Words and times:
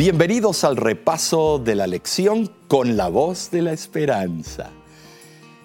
Bienvenidos 0.00 0.64
al 0.64 0.78
repaso 0.78 1.58
de 1.58 1.74
la 1.74 1.86
lección 1.86 2.50
con 2.68 2.96
la 2.96 3.08
voz 3.08 3.50
de 3.50 3.60
la 3.60 3.74
esperanza. 3.74 4.70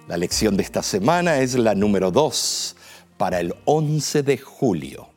La 0.09 0.17
lección 0.17 0.57
de 0.57 0.63
esta 0.63 0.83
semana 0.83 1.39
es 1.39 1.55
la 1.55 1.73
número 1.73 2.11
2 2.11 2.75
para 3.15 3.39
el 3.39 3.55
11 3.63 4.23
de 4.23 4.37
julio. 4.37 5.07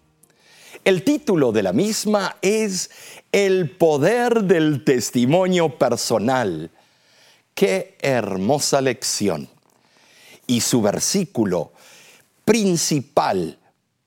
El 0.85 1.03
título 1.03 1.51
de 1.51 1.65
la 1.65 1.73
misma 1.73 2.37
es 2.43 2.93
El 3.33 3.71
poder 3.73 4.45
del 4.45 4.85
testimonio 4.85 5.77
personal. 5.77 6.71
Qué 7.55 7.99
hermosa 8.01 8.81
lección. 8.81 9.49
Y 10.47 10.61
su 10.61 10.81
versículo 10.81 11.73
principal 12.45 13.59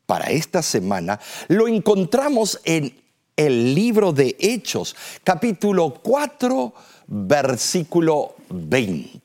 para 0.05 0.27
esta 0.27 0.61
semana 0.61 1.19
lo 1.49 1.67
encontramos 1.67 2.61
en 2.63 3.00
el 3.45 3.73
libro 3.73 4.11
de 4.11 4.35
Hechos, 4.39 4.95
capítulo 5.23 5.95
4, 6.01 6.73
versículo 7.07 8.35
20. 8.49 9.19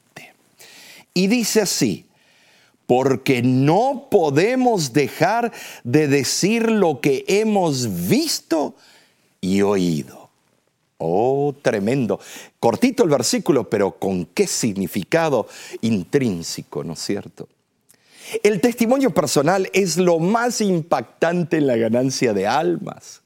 Y 1.12 1.26
dice 1.26 1.60
así, 1.60 2.06
porque 2.86 3.42
no 3.42 4.08
podemos 4.10 4.92
dejar 4.92 5.52
de 5.84 6.08
decir 6.08 6.70
lo 6.70 7.00
que 7.00 7.24
hemos 7.28 8.08
visto 8.08 8.74
y 9.40 9.60
oído. 9.60 10.30
Oh, 10.98 11.54
tremendo. 11.60 12.18
Cortito 12.58 13.02
el 13.04 13.10
versículo, 13.10 13.68
pero 13.68 13.98
con 13.98 14.24
qué 14.26 14.46
significado 14.46 15.46
intrínseco, 15.82 16.82
¿no 16.84 16.94
es 16.94 17.00
cierto? 17.00 17.48
El 18.42 18.62
testimonio 18.62 19.10
personal 19.10 19.68
es 19.74 19.98
lo 19.98 20.18
más 20.18 20.62
impactante 20.62 21.58
en 21.58 21.66
la 21.66 21.76
ganancia 21.76 22.32
de 22.32 22.46
almas 22.46 23.22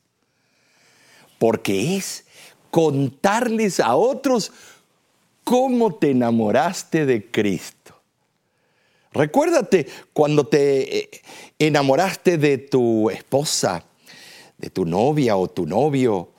porque 1.41 1.97
es 1.97 2.27
contarles 2.71 3.81
a 3.81 3.97
otros 3.97 4.53
cómo 5.43 5.95
te 5.95 6.11
enamoraste 6.11 7.07
de 7.07 7.31
Cristo. 7.31 7.99
Recuérdate 9.11 9.87
cuando 10.13 10.47
te 10.47 10.99
eh, 10.99 11.11
enamoraste 11.59 12.37
de 12.37 12.59
tu 12.59 13.09
esposa, 13.09 13.87
de 14.59 14.69
tu 14.69 14.85
novia 14.85 15.39
o 15.39 15.49
tu 15.49 15.65
novio. 15.65 16.35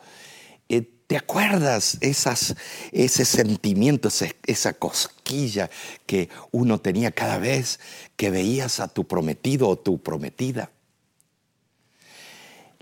Eh, 0.70 0.84
¿Te 1.08 1.18
acuerdas 1.18 1.98
esas, 2.02 2.56
ese 2.92 3.26
sentimiento, 3.26 4.08
esa 4.46 4.74
cosquilla 4.74 5.72
que 6.06 6.30
uno 6.52 6.80
tenía 6.80 7.10
cada 7.10 7.40
vez 7.40 7.80
que 8.16 8.30
veías 8.30 8.80
a 8.80 8.88
tu 8.88 9.08
prometido 9.08 9.68
o 9.68 9.80
tu 9.80 9.98
prometida? 9.98 10.70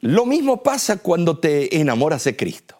Lo 0.01 0.25
mismo 0.25 0.63
pasa 0.63 0.97
cuando 0.97 1.39
te 1.39 1.79
enamoras 1.79 2.23
de 2.23 2.35
Cristo. 2.35 2.75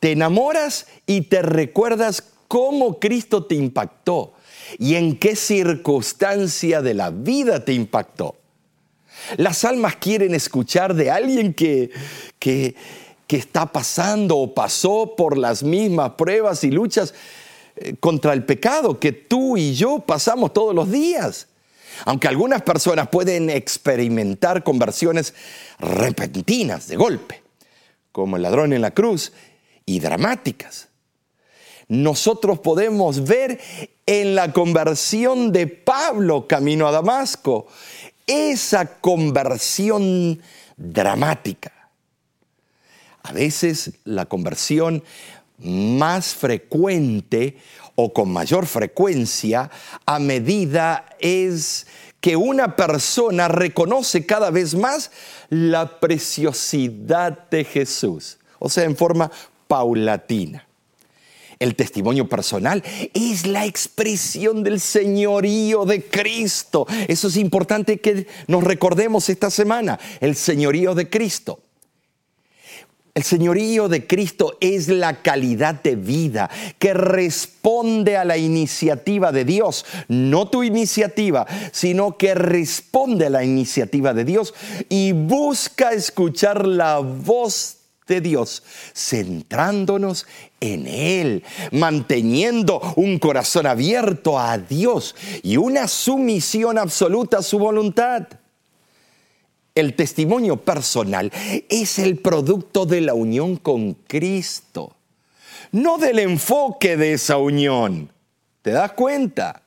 Te 0.00 0.12
enamoras 0.12 0.86
y 1.06 1.22
te 1.22 1.42
recuerdas 1.42 2.22
cómo 2.46 3.00
Cristo 3.00 3.44
te 3.44 3.56
impactó 3.56 4.34
y 4.78 4.94
en 4.94 5.18
qué 5.18 5.34
circunstancia 5.34 6.82
de 6.82 6.94
la 6.94 7.10
vida 7.10 7.64
te 7.64 7.72
impactó. 7.72 8.36
Las 9.36 9.64
almas 9.64 9.96
quieren 9.96 10.34
escuchar 10.34 10.94
de 10.94 11.10
alguien 11.10 11.52
que, 11.52 11.90
que, 12.38 12.76
está 13.28 13.66
pasando 13.66 14.36
o 14.38 14.54
pasó 14.54 15.14
por 15.16 15.36
las 15.36 15.62
mismas 15.62 16.12
pruebas 16.12 16.62
y 16.64 16.70
luchas 16.70 17.12
eh, 17.76 17.94
contra 17.98 18.32
el 18.32 18.44
pecado 18.44 18.98
que 18.98 19.12
tú 19.12 19.56
y 19.56 19.74
yo 19.74 19.98
pasamos 19.98 20.52
todos 20.52 20.74
los 20.74 20.90
días. 20.90 21.48
Aunque 22.04 22.28
algunas 22.28 22.62
personas 22.62 23.08
pueden 23.08 23.50
experimentar 23.50 24.64
conversiones 24.64 25.34
repentinas 25.78 26.88
de 26.88 26.96
golpe, 26.96 27.42
como 28.12 28.36
el 28.36 28.42
ladrón 28.42 28.72
en 28.72 28.82
la 28.82 28.92
cruz, 28.92 29.32
y 29.86 30.00
dramáticas. 30.00 30.88
Nosotros 31.88 32.58
podemos 32.58 33.24
ver 33.24 33.58
en 34.04 34.34
la 34.34 34.52
conversión 34.52 35.52
de 35.52 35.66
Pablo 35.66 36.46
camino 36.46 36.86
a 36.86 36.92
Damasco 36.92 37.66
esa 38.26 39.00
conversión 39.00 40.42
dramática. 40.76 41.72
A 43.22 43.32
veces 43.32 43.92
la 44.04 44.26
conversión 44.26 45.02
más 45.58 46.34
frecuente 46.34 47.56
o 48.00 48.12
con 48.12 48.30
mayor 48.30 48.66
frecuencia 48.66 49.72
a 50.06 50.20
medida 50.20 51.04
es 51.18 51.88
que 52.20 52.36
una 52.36 52.76
persona 52.76 53.48
reconoce 53.48 54.24
cada 54.24 54.52
vez 54.52 54.76
más 54.76 55.10
la 55.50 55.98
preciosidad 55.98 57.48
de 57.50 57.64
Jesús, 57.64 58.38
o 58.60 58.68
sea, 58.68 58.84
en 58.84 58.96
forma 58.96 59.32
paulatina. 59.66 60.64
El 61.58 61.74
testimonio 61.74 62.28
personal 62.28 62.84
es 63.14 63.48
la 63.48 63.66
expresión 63.66 64.62
del 64.62 64.78
señorío 64.78 65.84
de 65.84 66.04
Cristo. 66.04 66.86
Eso 67.08 67.26
es 67.26 67.36
importante 67.36 67.98
que 67.98 68.28
nos 68.46 68.62
recordemos 68.62 69.28
esta 69.28 69.50
semana, 69.50 69.98
el 70.20 70.36
señorío 70.36 70.94
de 70.94 71.10
Cristo. 71.10 71.58
El 73.18 73.24
señorío 73.24 73.88
de 73.88 74.06
Cristo 74.06 74.56
es 74.60 74.86
la 74.86 75.22
calidad 75.22 75.82
de 75.82 75.96
vida 75.96 76.48
que 76.78 76.94
responde 76.94 78.16
a 78.16 78.24
la 78.24 78.36
iniciativa 78.36 79.32
de 79.32 79.44
Dios, 79.44 79.84
no 80.06 80.46
tu 80.46 80.62
iniciativa, 80.62 81.44
sino 81.72 82.16
que 82.16 82.36
responde 82.36 83.26
a 83.26 83.30
la 83.30 83.42
iniciativa 83.42 84.14
de 84.14 84.24
Dios 84.24 84.54
y 84.88 85.10
busca 85.10 85.94
escuchar 85.94 86.64
la 86.64 87.00
voz 87.00 87.78
de 88.06 88.20
Dios, 88.20 88.62
centrándonos 88.94 90.24
en 90.60 90.86
Él, 90.86 91.42
manteniendo 91.72 92.80
un 92.94 93.18
corazón 93.18 93.66
abierto 93.66 94.38
a 94.38 94.58
Dios 94.58 95.16
y 95.42 95.56
una 95.56 95.88
sumisión 95.88 96.78
absoluta 96.78 97.38
a 97.38 97.42
su 97.42 97.58
voluntad. 97.58 98.28
El 99.78 99.94
testimonio 99.94 100.56
personal 100.56 101.30
es 101.68 102.00
el 102.00 102.18
producto 102.18 102.84
de 102.84 103.00
la 103.00 103.14
unión 103.14 103.54
con 103.54 103.94
Cristo, 103.94 104.96
no 105.70 105.98
del 105.98 106.18
enfoque 106.18 106.96
de 106.96 107.12
esa 107.12 107.36
unión. 107.36 108.10
¿Te 108.62 108.72
das 108.72 108.94
cuenta? 108.94 109.62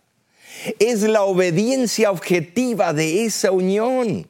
Es 0.80 1.04
la 1.04 1.24
obediencia 1.24 2.12
objetiva 2.12 2.92
de 2.92 3.24
esa 3.24 3.52
unión. 3.52 4.28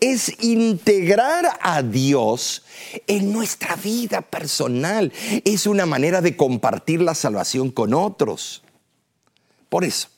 Es 0.00 0.42
integrar 0.42 1.56
a 1.60 1.80
Dios 1.80 2.64
en 3.06 3.32
nuestra 3.32 3.76
vida 3.76 4.22
personal. 4.22 5.12
Es 5.44 5.68
una 5.68 5.86
manera 5.86 6.20
de 6.20 6.36
compartir 6.36 7.00
la 7.00 7.14
salvación 7.14 7.70
con 7.70 7.94
otros. 7.94 8.64
Por 9.68 9.84
eso, 9.84 10.08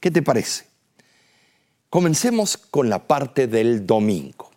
¿qué 0.00 0.10
te 0.10 0.22
parece? 0.22 0.73
Comencemos 1.94 2.56
con 2.56 2.90
la 2.90 2.98
parte 2.98 3.46
del 3.46 3.86
domingo. 3.86 4.50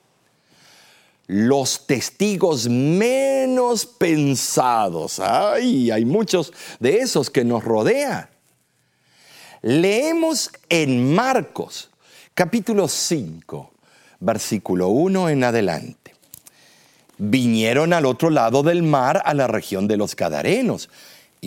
Los 1.28 1.86
testigos 1.86 2.68
menos 2.68 3.86
pensados. 3.86 5.20
Ay, 5.20 5.92
hay 5.92 6.04
muchos 6.04 6.52
de 6.80 6.98
esos 6.98 7.30
que 7.30 7.46
nos 7.46 7.64
rodean. 7.64 8.28
Leemos 9.62 10.50
en 10.68 11.14
Marcos, 11.14 11.92
capítulo 12.34 12.88
5, 12.88 13.72
versículo 14.20 14.88
1 14.88 15.30
en 15.30 15.44
adelante. 15.44 16.16
Vinieron 17.20 17.94
al 17.94 18.08
otro 18.08 18.32
lado 18.32 18.64
del 18.64 18.82
mar 18.82 19.22
a 19.24 19.36
la 19.36 19.46
región 19.46 19.88
de 19.88 19.98
los 19.98 20.16
Gadarenos 20.16 20.90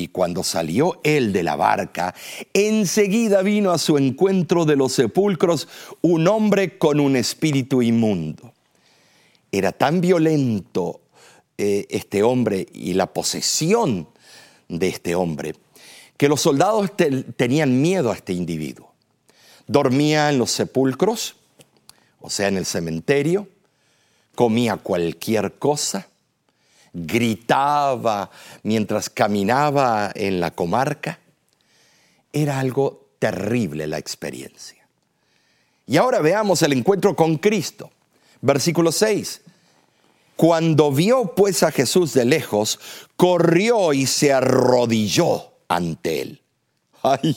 y 0.01 0.09
cuando 0.09 0.43
salió 0.43 1.01
él 1.05 1.33
de 1.33 1.43
la 1.43 1.57
barca, 1.57 2.15
enseguida 2.55 3.43
vino 3.43 3.71
a 3.71 3.79
su 3.79 3.99
encuentro 3.99 4.65
de 4.65 4.77
los 4.77 4.93
sepulcros 4.93 5.69
un 6.01 6.27
hombre 6.27 6.79
con 6.79 7.01
un 7.01 7.17
espíritu 7.17 7.83
inmundo. 7.83 8.53
Era 9.53 9.73
tan 9.73 10.01
violento 10.01 11.01
eh, 11.59 11.87
este 11.91 12.23
hombre 12.23 12.67
y 12.73 12.95
la 12.95 13.13
posesión 13.13 14.09
de 14.69 14.89
este 14.89 15.15
hombre 15.15 15.55
que 16.17 16.29
los 16.29 16.43
soldados 16.43 16.91
tenían 17.37 17.81
miedo 17.81 18.11
a 18.11 18.15
este 18.15 18.35
individuo. 18.35 18.93
Dormía 19.67 20.29
en 20.29 20.37
los 20.37 20.51
sepulcros, 20.51 21.37
o 22.21 22.29
sea, 22.29 22.49
en 22.49 22.59
el 22.59 22.67
cementerio, 22.67 23.49
comía 24.35 24.77
cualquier 24.77 25.55
cosa, 25.55 26.10
gritaba 26.93 28.31
mientras 28.63 29.11
caminaba 29.11 30.11
en 30.15 30.41
la 30.41 30.51
comarca. 30.51 31.21
Era 32.33 32.59
algo 32.59 33.09
terrible 33.19 33.87
la 33.87 33.99
experiencia. 33.99 34.87
Y 35.87 35.97
ahora 35.97 36.21
veamos 36.21 36.63
el 36.63 36.73
encuentro 36.73 37.17
con 37.17 37.37
Cristo. 37.37 37.91
Versículo 38.41 38.93
6. 38.93 39.43
Cuando 40.37 40.91
vio 40.91 41.35
pues 41.35 41.63
a 41.63 41.71
Jesús 41.71 42.15
de 42.15 42.25
lejos, 42.25 42.81
corrió 43.17 43.93
y 43.93 44.07
se 44.07 44.33
arrodilló 44.33 45.53
ante 45.69 46.23
él. 46.23 46.43
Ay, 47.03 47.37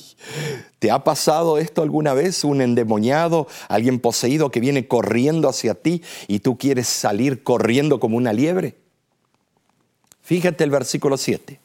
¿te 0.80 0.92
ha 0.92 1.04
pasado 1.04 1.58
esto 1.58 1.82
alguna 1.82 2.14
vez? 2.14 2.44
Un 2.44 2.62
endemoniado, 2.62 3.48
alguien 3.70 4.00
poseído 4.00 4.52
que 4.52 4.60
viene 4.60 4.88
corriendo 4.88 5.50
hacia 5.50 5.74
ti 5.74 6.02
y 6.28 6.40
tú 6.40 6.58
quieres 6.58 6.88
salir 6.88 7.44
corriendo 7.44 8.00
como 8.00 8.18
una 8.18 8.34
liebre. 8.34 8.83
Fíjate 10.34 10.64
el 10.64 10.72
versículo 10.72 11.16
7. 11.16 11.60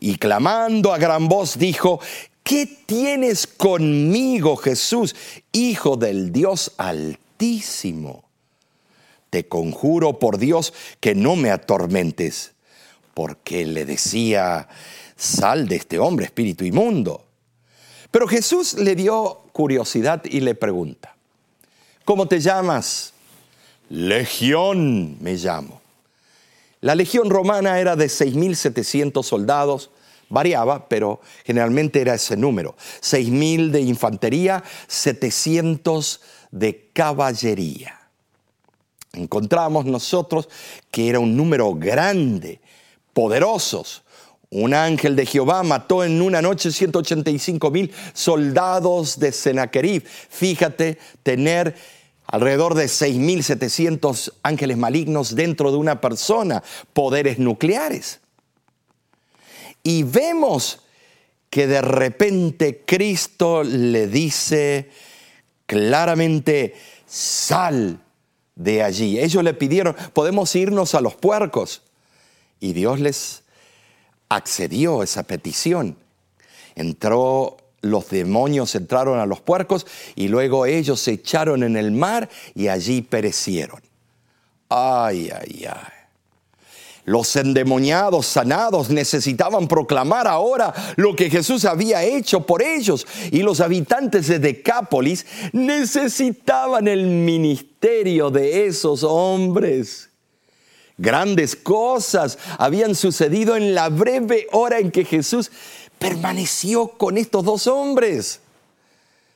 Y 0.00 0.16
clamando 0.16 0.92
a 0.92 0.98
gran 0.98 1.28
voz 1.28 1.56
dijo, 1.56 2.00
¿qué 2.42 2.66
tienes 2.66 3.46
conmigo, 3.46 4.56
Jesús, 4.56 5.14
Hijo 5.52 5.96
del 5.96 6.32
Dios 6.32 6.72
Altísimo? 6.76 8.24
Te 9.30 9.46
conjuro 9.46 10.18
por 10.18 10.38
Dios 10.38 10.74
que 10.98 11.14
no 11.14 11.36
me 11.36 11.52
atormentes, 11.52 12.54
porque 13.14 13.64
le 13.64 13.84
decía, 13.84 14.66
sal 15.16 15.68
de 15.68 15.76
este 15.76 16.00
hombre, 16.00 16.24
espíritu 16.26 16.64
inmundo. 16.64 17.24
Pero 18.10 18.26
Jesús 18.26 18.74
le 18.74 18.96
dio 18.96 19.42
curiosidad 19.52 20.24
y 20.24 20.40
le 20.40 20.56
pregunta, 20.56 21.14
¿cómo 22.04 22.26
te 22.26 22.40
llamas? 22.40 23.12
Legión 23.88 25.16
me 25.22 25.36
llamo. 25.36 25.83
La 26.84 26.94
legión 26.94 27.30
romana 27.30 27.80
era 27.80 27.96
de 27.96 28.08
6.700 28.08 29.22
soldados, 29.22 29.90
variaba, 30.28 30.86
pero 30.86 31.22
generalmente 31.42 31.98
era 31.98 32.12
ese 32.12 32.36
número. 32.36 32.76
6.000 33.00 33.70
de 33.70 33.80
infantería, 33.80 34.62
700 34.86 36.20
de 36.50 36.90
caballería. 36.92 37.98
Encontramos 39.14 39.86
nosotros 39.86 40.50
que 40.90 41.08
era 41.08 41.20
un 41.20 41.34
número 41.34 41.74
grande, 41.74 42.60
poderosos. 43.14 44.02
Un 44.50 44.74
ángel 44.74 45.16
de 45.16 45.24
Jehová 45.24 45.62
mató 45.62 46.04
en 46.04 46.20
una 46.20 46.42
noche 46.42 46.70
185 46.70 47.70
mil 47.70 47.90
soldados 48.12 49.18
de 49.18 49.32
Sennacherib. 49.32 50.04
Fíjate, 50.04 50.98
tener 51.22 51.74
alrededor 52.26 52.74
de 52.74 52.86
6.700 52.86 54.32
ángeles 54.42 54.76
malignos 54.76 55.34
dentro 55.34 55.70
de 55.70 55.76
una 55.78 56.00
persona, 56.00 56.62
poderes 56.92 57.38
nucleares. 57.38 58.20
Y 59.82 60.02
vemos 60.02 60.80
que 61.50 61.66
de 61.66 61.82
repente 61.82 62.82
Cristo 62.84 63.62
le 63.62 64.08
dice 64.08 64.90
claramente, 65.66 66.74
sal 67.06 68.00
de 68.54 68.82
allí. 68.82 69.20
Ellos 69.20 69.44
le 69.44 69.54
pidieron, 69.54 69.94
podemos 70.12 70.54
irnos 70.56 70.94
a 70.94 71.00
los 71.00 71.14
puercos. 71.14 71.82
Y 72.60 72.72
Dios 72.72 73.00
les 73.00 73.42
accedió 74.28 75.00
a 75.00 75.04
esa 75.04 75.24
petición. 75.24 75.96
Entró 76.74 77.56
los 77.84 78.08
demonios 78.08 78.74
entraron 78.74 79.18
a 79.18 79.26
los 79.26 79.40
puercos 79.40 79.86
y 80.14 80.28
luego 80.28 80.66
ellos 80.66 81.00
se 81.00 81.12
echaron 81.12 81.62
en 81.62 81.76
el 81.76 81.92
mar 81.92 82.28
y 82.54 82.68
allí 82.68 83.02
perecieron. 83.02 83.80
Ay, 84.68 85.30
ay, 85.30 85.66
ay. 85.68 85.92
Los 87.06 87.36
endemoniados 87.36 88.24
sanados 88.26 88.88
necesitaban 88.88 89.68
proclamar 89.68 90.26
ahora 90.26 90.72
lo 90.96 91.14
que 91.14 91.28
Jesús 91.28 91.66
había 91.66 92.02
hecho 92.02 92.46
por 92.46 92.62
ellos 92.62 93.06
y 93.30 93.42
los 93.42 93.60
habitantes 93.60 94.26
de 94.26 94.38
Decápolis 94.38 95.26
necesitaban 95.52 96.88
el 96.88 97.04
ministerio 97.06 98.30
de 98.30 98.66
esos 98.66 99.02
hombres. 99.04 100.08
Grandes 100.96 101.56
cosas 101.56 102.38
habían 102.56 102.94
sucedido 102.94 103.56
en 103.56 103.74
la 103.74 103.90
breve 103.90 104.46
hora 104.52 104.78
en 104.78 104.90
que 104.90 105.04
Jesús 105.04 105.50
permaneció 105.98 106.88
con 106.88 107.18
estos 107.18 107.44
dos 107.44 107.66
hombres. 107.66 108.40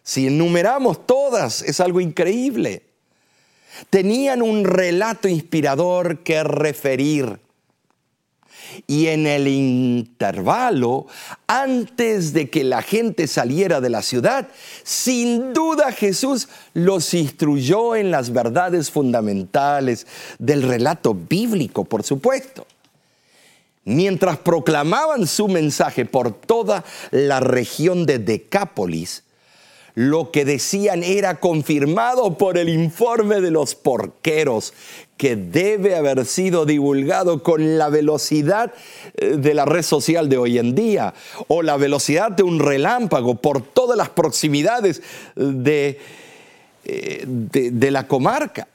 Si 0.02 0.26
enumeramos 0.26 1.06
todas, 1.06 1.62
es 1.62 1.81
algo 1.81 2.00
increíble. 2.00 2.82
Tenían 3.90 4.43
un 4.43 4.64
relato 4.64 5.28
inspirador 5.28 6.20
que 6.20 6.43
referir. 6.43 7.40
Y 8.87 9.06
en 9.06 9.26
el 9.26 9.49
intervalo, 9.49 11.06
antes 11.46 12.32
de 12.32 12.50
que 12.50 12.64
la 12.64 12.82
gente 12.82 13.26
saliera 13.26 13.81
de 13.81 13.88
la 13.88 14.02
ciudad, 14.02 14.49
sin 14.82 15.55
duda 15.55 15.93
Jesús 15.93 16.49
los 16.75 17.14
instruyó 17.14 17.96
en 17.96 18.10
las 18.10 18.32
verdades 18.32 18.90
fundamentales 18.90 20.06
del 20.38 20.62
relato 20.62 21.14
bíblico, 21.14 21.84
por 21.84 22.02
supuesto 22.02 22.66
mientras 23.88 24.38
proclamaban 24.38 25.26
su 25.26 25.49
mensaje 25.49 26.05
por 26.05 26.32
toda 26.32 26.85
la 27.11 27.40
región 27.40 28.06
de 28.06 28.19
Decápolis, 28.19 29.25
lo 29.94 30.31
que 30.31 30.44
decían 30.44 31.02
era 31.02 31.40
confirmado 31.40 32.38
por 32.38 32.56
el 32.56 32.69
informe 32.69 33.40
de 33.40 33.50
los 33.50 33.75
porqueros, 33.75 34.73
que 35.17 35.35
debe 35.35 35.96
haber 35.96 36.25
sido 36.25 36.67
divulgado 36.67 37.43
con 37.43 37.79
la 37.79 37.88
velocidad 37.88 38.73
eh, 39.17 39.37
de 39.37 39.55
la 39.55 39.64
red 39.64 39.82
social 39.82 40.29
de 40.29 40.38
hoy 40.38 40.58
en 40.58 40.76
día, 40.76 41.14
o 41.49 41.62
la 41.62 41.76
velocidad 41.76 42.31
de 42.31 42.44
un 42.44 42.61
relámpago 42.61 43.37
por 43.37 43.61
todas 43.61 43.96
las 43.96 44.11
proximidades 44.11 45.02
de, 45.34 45.99
eh, 46.84 47.25
de, 47.26 47.73
de 47.73 47.91
la 47.91 48.06
comarca. 48.06 48.69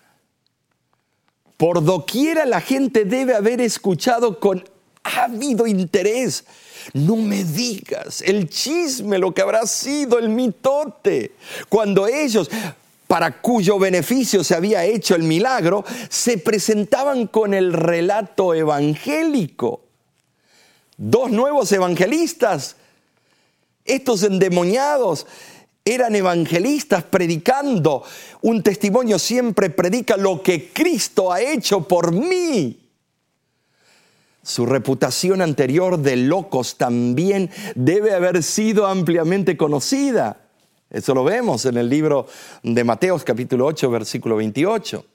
Por 1.56 1.86
doquiera 1.86 2.46
la 2.46 2.60
gente 2.60 3.06
debe 3.06 3.36
haber 3.36 3.62
escuchado 3.62 4.42
con 4.42 4.66
ha 5.04 5.26
habido 5.26 5.68
interés. 5.68 6.46
No 6.94 7.16
me 7.16 7.44
digas 7.44 8.22
el 8.22 8.50
chisme, 8.50 9.18
lo 9.18 9.34
que 9.34 9.42
habrá 9.42 9.66
sido 9.66 10.20
el 10.20 10.30
mitote. 10.30 11.34
Cuando 11.70 12.08
ellos, 12.08 12.50
para 13.08 13.42
cuyo 13.42 13.80
beneficio 13.80 14.44
se 14.44 14.56
había 14.56 14.86
hecho 14.86 15.16
el 15.16 15.24
milagro, 15.24 15.86
se 16.10 16.38
presentaban 16.38 17.28
con 17.28 17.54
el 17.54 17.74
relato 17.74 18.54
evangélico. 18.54 19.82
Dos 20.98 21.32
nuevos 21.32 21.72
evangelistas. 21.72 22.76
Estos 23.86 24.24
endemoniados 24.24 25.26
eran 25.86 26.16
evangelistas 26.16 27.04
predicando. 27.04 28.04
Un 28.42 28.64
testimonio 28.64 29.20
siempre 29.20 29.70
predica 29.70 30.16
lo 30.18 30.42
que 30.42 30.72
Cristo 30.72 31.32
ha 31.32 31.42
hecho 31.42 31.88
por 31.88 32.12
mí. 32.12 32.83
Su 34.44 34.66
reputación 34.66 35.42
anterior 35.42 35.98
de 36.00 36.18
locos 36.18 36.78
también 36.78 37.50
debe 37.76 38.14
haber 38.14 38.44
sido 38.44 38.86
ampliamente 38.88 39.56
conocida. 39.56 40.42
Eso 40.90 41.16
lo 41.16 41.24
vemos 41.24 41.66
en 41.66 41.78
el 41.78 41.88
libro 41.88 42.28
de 42.62 42.84
Mateos 42.84 43.24
capítulo 43.24 43.66
8, 43.66 43.90
versículo 43.90 44.36
28. 44.36 45.06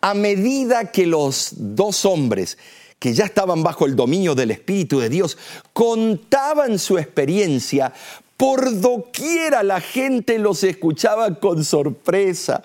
A 0.00 0.14
medida 0.14 0.92
que 0.92 1.06
los 1.06 1.54
dos 1.56 2.04
hombres 2.04 2.56
que 3.00 3.14
ya 3.14 3.24
estaban 3.24 3.64
bajo 3.64 3.84
el 3.84 3.96
dominio 3.96 4.36
del 4.36 4.52
Espíritu 4.52 5.00
de 5.00 5.08
Dios 5.08 5.36
contaban 5.72 6.78
su 6.78 6.98
experiencia, 6.98 7.92
por 8.36 8.80
doquiera 8.80 9.64
la 9.64 9.80
gente 9.80 10.38
los 10.38 10.62
escuchaba 10.62 11.40
con 11.40 11.64
sorpresa, 11.64 12.62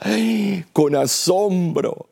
con 0.73 0.95
asombro. 0.95 2.07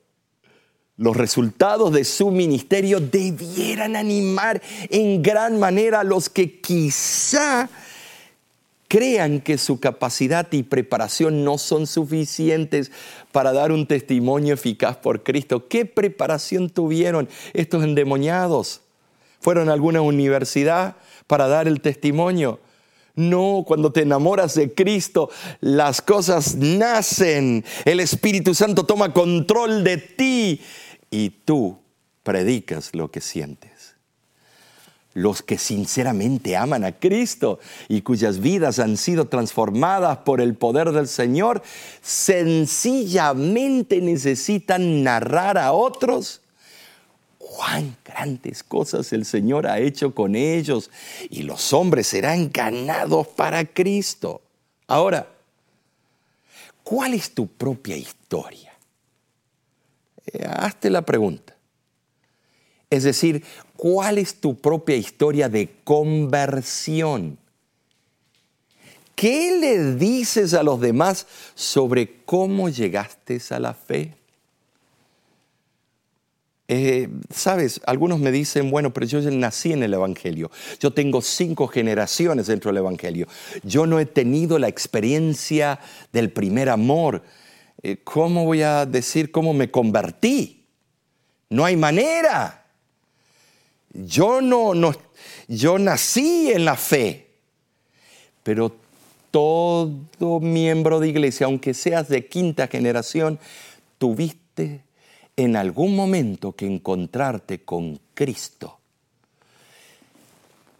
Los 0.97 1.17
resultados 1.17 1.91
de 1.91 2.05
su 2.05 2.31
ministerio 2.31 3.01
debieran 3.01 3.97
animar 3.97 4.61
en 4.89 5.21
gran 5.21 5.59
manera 5.59 5.99
a 5.99 6.03
los 6.05 6.29
que 6.29 6.61
quizá 6.61 7.69
crean 8.87 9.41
que 9.41 9.57
su 9.57 9.81
capacidad 9.81 10.47
y 10.53 10.63
preparación 10.63 11.43
no 11.43 11.57
son 11.57 11.85
suficientes 11.85 12.91
para 13.33 13.51
dar 13.51 13.73
un 13.73 13.87
testimonio 13.87 14.53
eficaz 14.53 14.95
por 14.95 15.21
Cristo. 15.23 15.67
¿Qué 15.67 15.85
preparación 15.85 16.69
tuvieron 16.69 17.27
estos 17.53 17.83
endemoniados? 17.83 18.79
¿Fueron 19.41 19.67
a 19.67 19.73
alguna 19.73 19.99
universidad 19.99 20.95
para 21.27 21.49
dar 21.49 21.67
el 21.67 21.81
testimonio? 21.81 22.61
No, 23.15 23.63
cuando 23.67 23.91
te 23.91 24.01
enamoras 24.01 24.55
de 24.55 24.73
Cristo, 24.73 25.29
las 25.59 26.01
cosas 26.01 26.55
nacen. 26.55 27.65
El 27.83 27.99
Espíritu 27.99 28.53
Santo 28.53 28.85
toma 28.85 29.13
control 29.13 29.83
de 29.83 29.97
ti 29.97 30.61
y 31.15 31.29
tú 31.29 31.79
predicas 32.23 32.93
lo 32.93 33.09
que 33.09 33.21
sientes. 33.21 33.95
Los 35.13 35.41
que 35.41 35.57
sinceramente 35.57 36.57
aman 36.57 36.83
a 36.83 36.91
Cristo 36.91 37.59
y 37.87 38.01
cuyas 38.01 38.39
vidas 38.39 38.79
han 38.79 38.97
sido 38.97 39.29
transformadas 39.29 40.17
por 40.19 40.41
el 40.41 40.55
poder 40.55 40.91
del 40.91 41.07
Señor, 41.07 41.63
sencillamente 42.01 44.01
necesitan 44.01 45.03
narrar 45.03 45.57
a 45.57 45.71
otros 45.71 46.41
cuán 47.37 47.95
grandes 48.03 48.61
cosas 48.61 49.13
el 49.13 49.23
Señor 49.23 49.67
ha 49.67 49.79
hecho 49.79 50.13
con 50.13 50.35
ellos 50.35 50.91
y 51.29 51.43
los 51.43 51.71
hombres 51.71 52.07
serán 52.07 52.51
ganados 52.51 53.27
para 53.27 53.63
Cristo. 53.63 54.41
Ahora, 54.85 55.29
¿cuál 56.83 57.13
es 57.13 57.33
tu 57.33 57.47
propia 57.47 57.95
historia? 57.95 58.64
Hazte 60.47 60.89
la 60.89 61.03
pregunta. 61.03 61.55
Es 62.89 63.03
decir, 63.03 63.43
¿cuál 63.75 64.17
es 64.17 64.35
tu 64.35 64.55
propia 64.55 64.95
historia 64.95 65.49
de 65.49 65.71
conversión? 65.83 67.37
¿Qué 69.15 69.57
le 69.59 69.95
dices 69.95 70.53
a 70.53 70.63
los 70.63 70.79
demás 70.81 71.25
sobre 71.55 72.23
cómo 72.25 72.69
llegaste 72.69 73.41
a 73.49 73.59
la 73.59 73.73
fe? 73.73 74.13
Eh, 76.67 77.09
Sabes, 77.33 77.79
algunos 77.85 78.19
me 78.19 78.31
dicen, 78.31 78.71
bueno, 78.71 78.91
pero 78.91 79.05
yo 79.05 79.21
nací 79.31 79.71
en 79.71 79.83
el 79.83 79.93
Evangelio. 79.93 80.51
Yo 80.79 80.91
tengo 80.91 81.21
cinco 81.21 81.67
generaciones 81.67 82.47
dentro 82.47 82.69
del 82.71 82.79
Evangelio. 82.79 83.27
Yo 83.63 83.85
no 83.85 83.99
he 83.99 84.05
tenido 84.05 84.59
la 84.59 84.67
experiencia 84.67 85.79
del 86.11 86.31
primer 86.31 86.69
amor. 86.69 87.23
Eh, 87.87 87.97
¿Cómo 88.03 88.45
voy 88.45 88.63
a 88.63 88.87
decir 88.87 89.31
cómo 89.31 89.53
me 89.53 89.69
convertí? 89.69 90.65
No 91.51 91.65
hay 91.65 91.77
manera. 91.77 92.65
Yo 93.93 94.41
no, 94.41 94.73
no, 94.73 94.91
yo 95.47 95.77
nací 95.77 96.51
en 96.51 96.65
la 96.65 96.77
fe, 96.77 97.27
pero 98.41 98.75
todo 99.29 100.39
miembro 100.41 100.99
de 100.99 101.09
iglesia, 101.09 101.45
aunque 101.45 101.75
seas 101.75 102.09
de 102.09 102.25
quinta 102.25 102.65
generación, 102.67 103.37
tuviste 103.99 104.81
en 105.35 105.55
algún 105.55 105.95
momento 105.95 106.53
que 106.53 106.65
encontrarte 106.65 107.61
con 107.61 107.99
Cristo. 108.15 108.79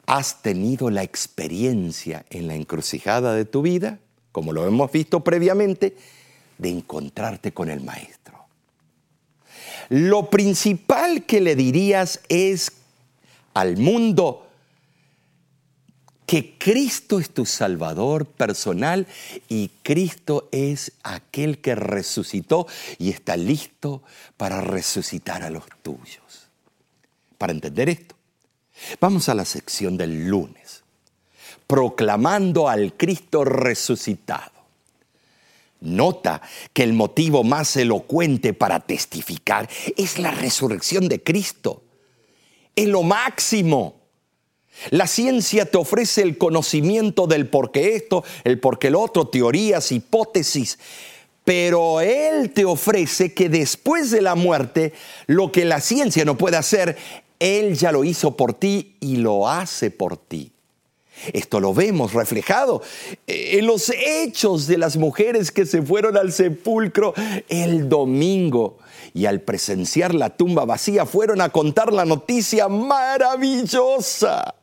¿Has 0.07 0.41
tenido 0.41 0.89
la 0.89 1.03
experiencia 1.03 2.25
en 2.31 2.47
la 2.47 2.55
encrucijada 2.55 3.35
de 3.35 3.45
tu 3.45 3.61
vida, 3.61 3.99
como 4.31 4.53
lo 4.53 4.65
hemos 4.65 4.91
visto 4.91 5.23
previamente, 5.23 5.95
de 6.57 6.69
encontrarte 6.69 7.53
con 7.53 7.69
el 7.69 7.81
Maestro? 7.81 8.45
Lo 9.89 10.29
principal 10.29 11.25
que 11.25 11.41
le 11.41 11.55
dirías 11.55 12.21
es 12.29 12.71
al 13.53 13.77
mundo 13.77 14.45
que 16.25 16.57
Cristo 16.57 17.19
es 17.19 17.29
tu 17.29 17.45
Salvador 17.45 18.25
personal 18.25 19.05
y 19.47 19.69
Cristo 19.83 20.49
es 20.51 20.93
aquel 21.03 21.59
que 21.59 21.75
resucitó 21.75 22.67
y 22.97 23.11
está 23.11 23.37
listo 23.37 24.01
para 24.37 24.61
resucitar 24.61 25.43
a 25.43 25.49
los 25.49 25.65
tuyos. 25.83 26.49
Para 27.37 27.53
entender 27.53 27.89
esto, 27.89 28.15
vamos 28.99 29.29
a 29.29 29.35
la 29.35 29.45
sección 29.45 29.97
del 29.97 30.27
lunes, 30.27 30.83
proclamando 31.67 32.69
al 32.69 32.93
Cristo 32.93 33.43
resucitado. 33.43 34.54
Nota 35.81 36.41
que 36.73 36.83
el 36.83 36.93
motivo 36.93 37.43
más 37.43 37.75
elocuente 37.75 38.53
para 38.53 38.79
testificar 38.79 39.69
es 39.97 40.17
la 40.19 40.31
resurrección 40.31 41.07
de 41.07 41.21
Cristo. 41.21 41.83
Es 42.75 42.87
lo 42.87 43.03
máximo. 43.03 44.01
La 44.89 45.07
ciencia 45.07 45.65
te 45.69 45.77
ofrece 45.77 46.21
el 46.21 46.37
conocimiento 46.37 47.27
del 47.27 47.47
por 47.47 47.71
qué 47.71 47.95
esto, 47.95 48.23
el 48.43 48.59
por 48.59 48.79
qué 48.79 48.89
lo 48.89 49.01
otro, 49.01 49.27
teorías, 49.27 49.91
hipótesis, 49.91 50.79
pero 51.45 52.01
Él 52.01 52.51
te 52.51 52.65
ofrece 52.65 53.33
que 53.33 53.47
después 53.47 54.11
de 54.11 54.21
la 54.21 54.35
muerte, 54.35 54.93
lo 55.27 55.51
que 55.51 55.63
la 55.63 55.79
ciencia 55.79 56.25
no 56.25 56.37
puede 56.37 56.57
hacer, 56.57 56.97
Él 57.39 57.77
ya 57.77 57.91
lo 57.91 58.03
hizo 58.03 58.35
por 58.35 58.53
ti 58.53 58.97
y 58.99 59.17
lo 59.17 59.47
hace 59.47 59.91
por 59.91 60.17
ti. 60.17 60.54
Esto 61.33 61.59
lo 61.59 61.73
vemos 61.73 62.13
reflejado 62.13 62.81
en 63.27 63.65
los 63.65 63.89
hechos 63.89 64.67
de 64.67 64.77
las 64.77 64.97
mujeres 64.97 65.51
que 65.51 65.65
se 65.65 65.81
fueron 65.81 66.17
al 66.17 66.31
sepulcro 66.31 67.13
el 67.47 67.89
domingo 67.89 68.77
y 69.13 69.25
al 69.25 69.41
presenciar 69.41 70.13
la 70.13 70.35
tumba 70.35 70.65
vacía 70.65 71.05
fueron 71.05 71.41
a 71.41 71.49
contar 71.49 71.93
la 71.93 72.05
noticia 72.05 72.67
maravillosa. 72.67 74.55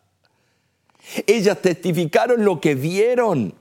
Ellas 1.26 1.60
testificaron 1.60 2.44
lo 2.44 2.60
que 2.60 2.74
vieron. 2.74 3.54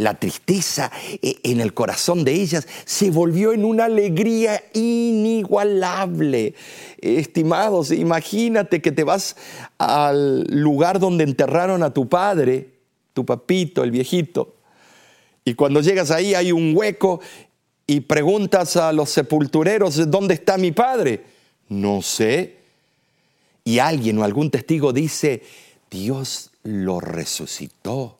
La 0.00 0.14
tristeza 0.14 0.90
eh, 1.20 1.36
en 1.42 1.60
el 1.60 1.74
corazón 1.74 2.24
de 2.24 2.32
ellas 2.32 2.66
se 2.86 3.10
volvió 3.10 3.52
en 3.52 3.66
una 3.66 3.84
alegría 3.84 4.62
inigualable. 4.72 6.54
Estimados, 7.02 7.90
imagínate 7.90 8.80
que 8.80 8.92
te 8.92 9.04
vas 9.04 9.36
al 9.76 10.44
lugar 10.44 11.00
donde 11.00 11.24
enterraron 11.24 11.82
a 11.82 11.92
tu 11.92 12.08
padre, 12.08 12.70
tu 13.12 13.26
papito, 13.26 13.84
el 13.84 13.90
viejito, 13.90 14.54
y 15.44 15.54
cuando 15.54 15.82
llegas 15.82 16.10
ahí 16.10 16.34
hay 16.34 16.50
un 16.50 16.74
hueco 16.74 17.20
y 17.86 18.00
preguntas 18.00 18.76
a 18.76 18.92
los 18.92 19.10
sepultureros, 19.10 20.10
¿dónde 20.10 20.34
está 20.34 20.56
mi 20.56 20.72
padre? 20.72 21.24
No 21.68 22.00
sé. 22.00 22.56
Y 23.64 23.80
alguien 23.80 24.18
o 24.18 24.24
algún 24.24 24.50
testigo 24.50 24.94
dice, 24.94 25.42
Dios 25.90 26.52
lo 26.62 27.00
resucitó. 27.00 28.19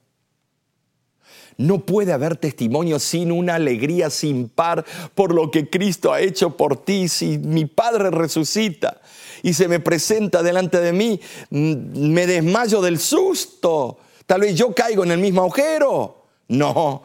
No 1.61 1.81
puede 1.81 2.15
haber 2.15 2.37
testimonio 2.37 2.99
sin 2.99 3.31
una 3.31 3.57
alegría 3.57 4.09
sin 4.09 4.49
par 4.49 4.83
por 5.15 5.35
lo 5.35 5.51
que 5.51 5.69
Cristo 5.69 6.11
ha 6.11 6.23
hecho 6.23 6.57
por 6.57 6.85
ti. 6.85 7.07
Si 7.07 7.37
mi 7.37 7.67
Padre 7.67 8.11
resucita 8.11 9.03
y 9.43 9.53
se 9.53 9.69
me 9.69 9.79
presenta 9.79 10.43
delante 10.43 10.81
de 10.81 10.95
mí, 10.95 11.21
mm, 11.51 12.13
me 12.13 12.27
desmayo 12.27 12.81
del 12.81 12.99
susto. 12.99 13.99
Tal 14.25 14.41
vez 14.41 14.55
yo 14.55 14.75
caigo 14.75 15.05
en 15.05 15.11
el 15.11 15.19
mismo 15.19 15.43
agujero. 15.43 16.25
No, 16.49 17.03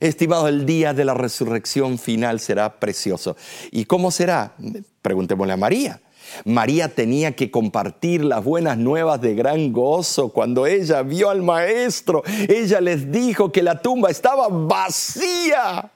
estimado, 0.00 0.48
el 0.48 0.66
día 0.66 0.92
de 0.92 1.04
la 1.04 1.14
resurrección 1.14 1.96
final 1.96 2.40
será 2.40 2.80
precioso. 2.80 3.36
¿Y 3.70 3.84
cómo 3.84 4.10
será? 4.10 4.56
Preguntémosle 5.00 5.52
a 5.52 5.56
María. 5.56 6.00
María 6.44 6.94
tenía 6.94 7.32
que 7.32 7.50
compartir 7.50 8.24
las 8.24 8.44
buenas 8.44 8.78
nuevas 8.78 9.20
de 9.20 9.34
gran 9.34 9.72
gozo. 9.72 10.28
Cuando 10.30 10.66
ella 10.66 11.02
vio 11.02 11.30
al 11.30 11.42
maestro, 11.42 12.22
ella 12.48 12.80
les 12.80 13.10
dijo 13.10 13.52
que 13.52 13.62
la 13.62 13.80
tumba 13.80 14.10
estaba 14.10 14.48
vacía. 14.48 15.90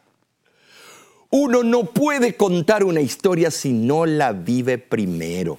Uno 1.30 1.62
no 1.62 1.84
puede 1.84 2.36
contar 2.36 2.84
una 2.84 3.00
historia 3.00 3.50
si 3.50 3.72
no 3.72 4.06
la 4.06 4.32
vive 4.32 4.78
primero. 4.78 5.58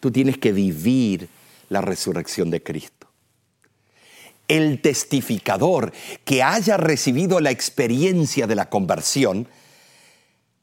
Tú 0.00 0.10
tienes 0.10 0.38
que 0.38 0.52
vivir 0.52 1.28
la 1.68 1.80
resurrección 1.80 2.50
de 2.50 2.62
Cristo. 2.62 3.08
El 4.48 4.80
testificador 4.80 5.92
que 6.24 6.42
haya 6.42 6.76
recibido 6.76 7.40
la 7.40 7.50
experiencia 7.50 8.46
de 8.46 8.54
la 8.54 8.68
conversión 8.68 9.48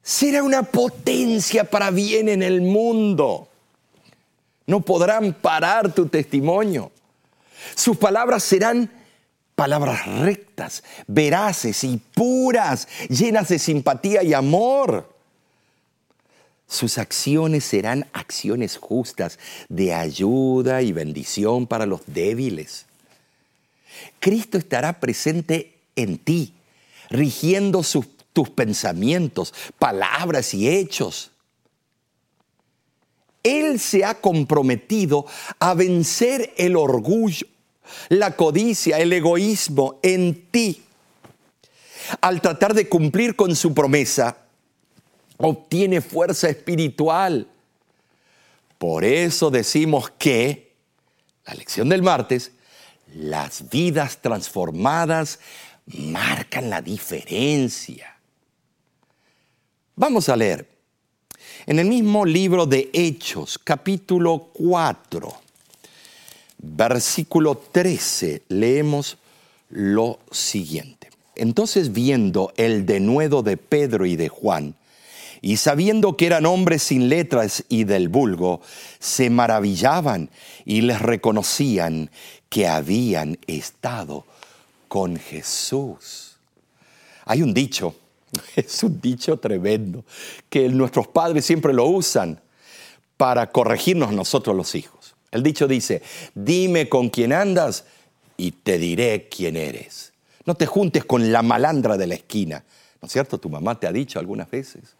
será 0.04 0.44
una 0.44 0.64
potencia 0.64 1.64
para 1.64 1.90
bien 1.90 2.30
en 2.30 2.44
el 2.44 2.62
mundo. 2.62 3.48
No 4.68 4.82
podrán 4.82 5.34
parar 5.34 5.94
tu 5.94 6.08
testimonio. 6.08 6.92
Sus 7.76 7.98
palabras 7.98 8.44
serán 8.44 8.92
palabras 9.56 10.06
rectas, 10.06 10.84
veraces 11.08 11.84
y 11.84 11.98
puras, 11.98 12.88
llenas 13.10 13.48
de 13.48 13.60
simpatía 13.60 14.24
y 14.24 14.34
amor. 14.34 15.10
Sus 16.68 16.98
acciones 16.98 17.64
serán 17.64 18.08
acciones 18.14 18.78
justas 18.78 19.40
de 19.70 19.94
ayuda 19.94 20.82
y 20.82 20.92
bendición 20.92 21.68
para 21.68 21.86
los 21.86 22.02
débiles. 22.08 22.86
Cristo 24.20 24.58
estará 24.58 25.00
presente 25.00 25.78
en 25.96 26.18
ti, 26.18 26.54
rigiendo 27.10 27.84
sus 27.84 28.08
tus 28.34 28.50
pensamientos, 28.50 29.54
palabras 29.80 30.54
y 30.54 30.68
hechos. 30.68 31.32
Él 33.44 33.80
se 33.80 34.04
ha 34.06 34.16
comprometido 34.16 35.26
a 35.60 35.74
vencer 35.74 36.54
el 36.58 36.76
orgullo, 36.76 37.48
la 38.10 38.36
codicia, 38.36 38.98
el 39.00 39.14
egoísmo 39.14 40.00
en 40.02 40.50
ti. 40.50 40.82
Al 42.22 42.42
tratar 42.42 42.74
de 42.74 42.90
cumplir 42.90 43.36
con 43.36 43.56
su 43.56 43.74
promesa, 43.74 44.38
obtiene 45.38 46.02
fuerza 46.02 46.50
espiritual. 46.50 47.48
Por 48.78 49.04
eso 49.04 49.50
decimos 49.50 50.12
que, 50.18 50.74
la 51.46 51.54
lección 51.54 51.90
del 51.90 52.02
martes, 52.02 52.52
las 53.14 53.70
vidas 53.70 54.22
transformadas 54.22 55.40
marcan 55.86 56.70
la 56.70 56.82
diferencia. 56.82 58.13
Vamos 59.96 60.28
a 60.28 60.36
leer. 60.36 60.68
En 61.68 61.78
el 61.78 61.88
mismo 61.88 62.26
libro 62.26 62.66
de 62.66 62.90
Hechos, 62.94 63.60
capítulo 63.60 64.50
4, 64.54 65.32
versículo 66.58 67.62
13, 67.72 68.42
leemos 68.48 69.20
lo 69.70 70.18
siguiente. 70.32 71.12
Entonces 71.36 71.94
viendo 71.94 72.54
el 72.58 72.88
denuedo 72.88 73.44
de 73.44 73.56
Pedro 73.56 74.08
y 74.08 74.16
de 74.16 74.30
Juan, 74.30 74.74
y 75.42 75.58
sabiendo 75.58 76.18
que 76.18 76.26
eran 76.26 76.48
hombres 76.48 76.82
sin 76.82 77.08
letras 77.08 77.64
y 77.70 77.84
del 77.84 78.10
vulgo, 78.10 78.62
se 78.98 79.30
maravillaban 79.30 80.32
y 80.66 80.82
les 80.82 81.04
reconocían 81.04 82.10
que 82.50 82.68
habían 82.68 83.38
estado 83.46 84.26
con 84.88 85.18
Jesús. 85.18 86.38
Hay 87.26 87.44
un 87.44 87.54
dicho 87.54 87.96
Es 88.56 88.84
un 88.84 89.00
dicho 89.00 89.38
tremendo 89.38 90.04
que 90.50 90.70
nuestros 90.70 91.08
padres 91.08 91.46
siempre 91.46 91.74
lo 91.74 91.86
usan 91.86 92.42
para 93.18 93.52
corregirnos 93.52 94.12
nosotros 94.12 94.56
los 94.56 94.76
hijos. 94.76 95.16
El 95.32 95.44
dicho 95.44 95.68
dice, 95.68 96.02
dime 96.36 96.90
con 96.90 97.10
quién 97.10 97.34
andas 97.34 97.86
y 98.38 98.52
te 98.52 98.78
diré 98.78 99.28
quién 99.30 99.56
eres. 99.56 100.14
No 100.46 100.56
te 100.56 100.66
juntes 100.66 101.06
con 101.06 101.32
la 101.32 101.42
malandra 101.42 101.98
de 101.98 102.08
la 102.08 102.16
esquina. 102.16 102.64
¿No 103.02 103.08
es 103.08 103.12
cierto? 103.12 103.38
Tu 103.38 103.50
mamá 103.50 103.80
te 103.80 103.88
ha 103.88 103.92
dicho 103.92 104.20
algunas 104.20 104.50
veces. 104.50 104.96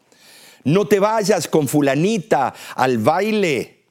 No 0.64 0.88
te 0.88 1.00
vayas 1.00 1.48
con 1.48 1.68
fulanita 1.68 2.54
al 2.76 2.98
baile. 2.98 3.84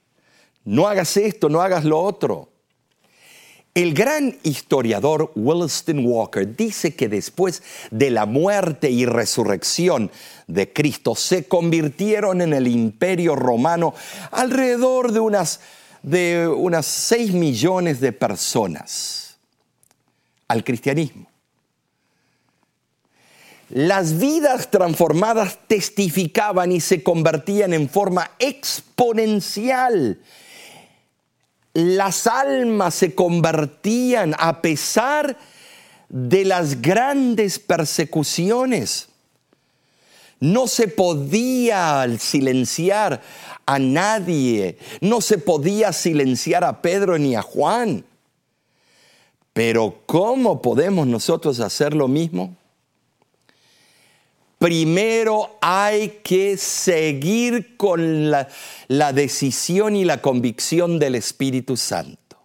No 0.65 0.89
hagas 0.89 1.17
esto, 1.17 1.49
no 1.49 1.61
hagas 1.61 1.85
lo 1.85 2.01
otro. 2.01 2.52
El 3.75 3.95
gran 3.95 4.37
historiador 4.43 5.33
Williston 5.35 6.05
Walker 6.05 6.57
dice 6.57 6.95
que 6.95 7.09
después 7.09 7.63
de 7.91 8.11
la 8.11 8.27
muerte 8.27 8.91
y 8.91 9.07
resurrección 9.07 10.11
de 10.47 10.71
Cristo 10.71 11.15
se 11.15 11.49
convirtieron 11.49 12.43
en 12.43 12.53
el 12.53 12.69
imperio 12.69 13.35
romano 13.35 13.95
alrededor 14.31 15.13
de 15.13 15.21
unas, 15.21 15.61
de 16.03 16.49
unas 16.49 16.85
6 16.85 17.33
millones 17.33 18.01
de 18.01 18.13
personas 18.13 19.39
al 20.49 20.65
cristianismo. 20.65 21.29
Las 23.71 24.19
vidas 24.19 24.71
transformadas 24.71 25.59
testificaban 25.67 26.73
y 26.73 26.81
se 26.81 27.03
convertían 27.03 27.73
en 27.73 27.89
forma 27.89 28.33
exponencial 28.39 30.21
las 31.75 32.27
almas 32.27 32.95
se 32.95 33.15
convertían 33.15 34.35
a 34.39 34.61
pesar 34.61 35.39
de 36.09 36.45
las 36.45 36.83
grandes 36.83 37.59
persecuciones. 37.59 39.09
No 40.41 40.67
se 40.67 40.89
podía 40.89 42.07
silenciar 42.19 43.23
a 43.65 43.79
nadie, 43.79 44.77
no 45.01 45.21
se 45.21 45.39
podía 45.39 45.93
silenciar 45.93 46.65
a 46.65 46.83
Pedro 46.83 47.17
ni 47.17 47.37
a 47.37 47.43
Juan. 47.43 48.05
Pero 49.53 50.01
¿cómo 50.07 50.61
podemos 50.61 51.07
nosotros 51.07 51.61
hacer 51.61 51.95
lo 51.95 52.09
mismo? 52.09 52.57
Primero 54.63 55.59
hay 55.61 56.21
que 56.23 56.57
seguir 56.57 57.77
con 57.77 58.31
la, 58.31 58.47
decisión 59.13 59.97
y 59.97 60.05
la 60.05 60.23
convicción 60.23 61.01
del 61.01 61.17
Espíritu 61.17 61.77
Santo. 61.77 62.37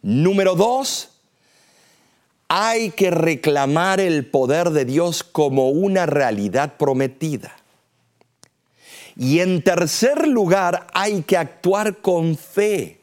Número 0.00 0.54
dos, 0.54 1.10
hay 2.48 2.92
que 2.92 3.10
reclamar 3.10 4.00
el 4.00 4.24
poder 4.24 4.70
de 4.70 4.86
Dios 4.86 5.22
como 5.22 5.68
una 5.68 6.06
realidad 6.06 6.78
prometida. 6.78 7.54
Y 9.16 9.40
en 9.40 9.62
tercer 9.62 10.26
lugar, 10.26 10.86
hay 10.94 11.20
que 11.24 11.36
actuar 11.36 11.98
con 11.98 12.38
fe. 12.38 13.02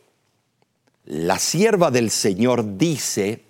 La 1.06 1.38
sierva 1.38 1.92
del 1.92 2.10
Señor 2.10 2.80
dice 2.80 3.44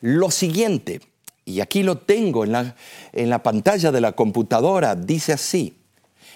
lo 0.00 0.30
siguiente, 0.30 1.00
y 1.44 1.60
aquí 1.60 1.82
lo 1.82 1.98
tengo 1.98 2.44
en 2.44 2.52
la, 2.52 2.76
en 3.12 3.30
la 3.30 3.42
pantalla 3.42 3.90
de 3.90 4.00
la 4.00 4.12
computadora, 4.12 4.94
dice 4.94 5.32
así, 5.32 5.76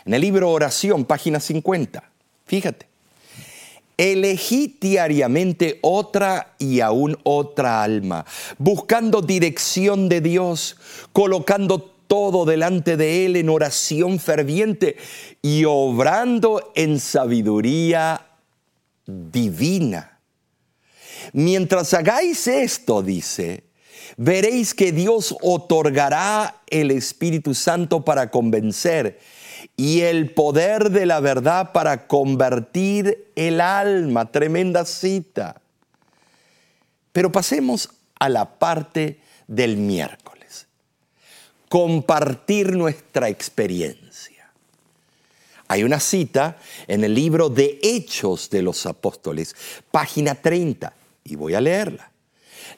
en 0.04 0.14
el 0.14 0.20
libro 0.20 0.50
Oración, 0.50 1.04
página 1.04 1.40
50, 1.40 2.02
fíjate, 2.44 2.86
elegí 3.96 4.76
diariamente 4.80 5.78
otra 5.82 6.54
y 6.58 6.80
aún 6.80 7.16
otra 7.22 7.82
alma, 7.82 8.24
buscando 8.58 9.22
dirección 9.22 10.08
de 10.08 10.20
Dios, 10.20 10.76
colocando 11.12 11.80
todo 12.06 12.44
delante 12.44 12.96
de 12.96 13.26
Él 13.26 13.36
en 13.36 13.48
oración 13.48 14.18
ferviente 14.18 14.96
y 15.42 15.64
obrando 15.64 16.72
en 16.74 17.00
sabiduría 17.00 18.26
divina. 19.06 20.20
Mientras 21.32 21.92
hagáis 21.94 22.46
esto, 22.46 23.02
dice, 23.02 23.65
veréis 24.16 24.74
que 24.74 24.92
Dios 24.92 25.36
otorgará 25.42 26.62
el 26.68 26.90
Espíritu 26.90 27.54
Santo 27.54 28.04
para 28.04 28.30
convencer 28.30 29.20
y 29.76 30.00
el 30.00 30.32
poder 30.32 30.90
de 30.90 31.06
la 31.06 31.20
verdad 31.20 31.72
para 31.72 32.06
convertir 32.06 33.30
el 33.36 33.60
alma. 33.60 34.30
Tremenda 34.30 34.84
cita. 34.84 35.60
Pero 37.12 37.30
pasemos 37.32 37.90
a 38.18 38.28
la 38.28 38.58
parte 38.58 39.20
del 39.46 39.76
miércoles. 39.76 40.66
Compartir 41.68 42.72
nuestra 42.72 43.28
experiencia. 43.28 44.50
Hay 45.68 45.82
una 45.82 45.98
cita 45.98 46.58
en 46.86 47.02
el 47.02 47.14
libro 47.14 47.48
de 47.48 47.80
Hechos 47.82 48.50
de 48.50 48.62
los 48.62 48.86
Apóstoles, 48.86 49.54
página 49.90 50.36
30, 50.36 50.92
y 51.24 51.34
voy 51.34 51.54
a 51.54 51.60
leerla 51.60 52.12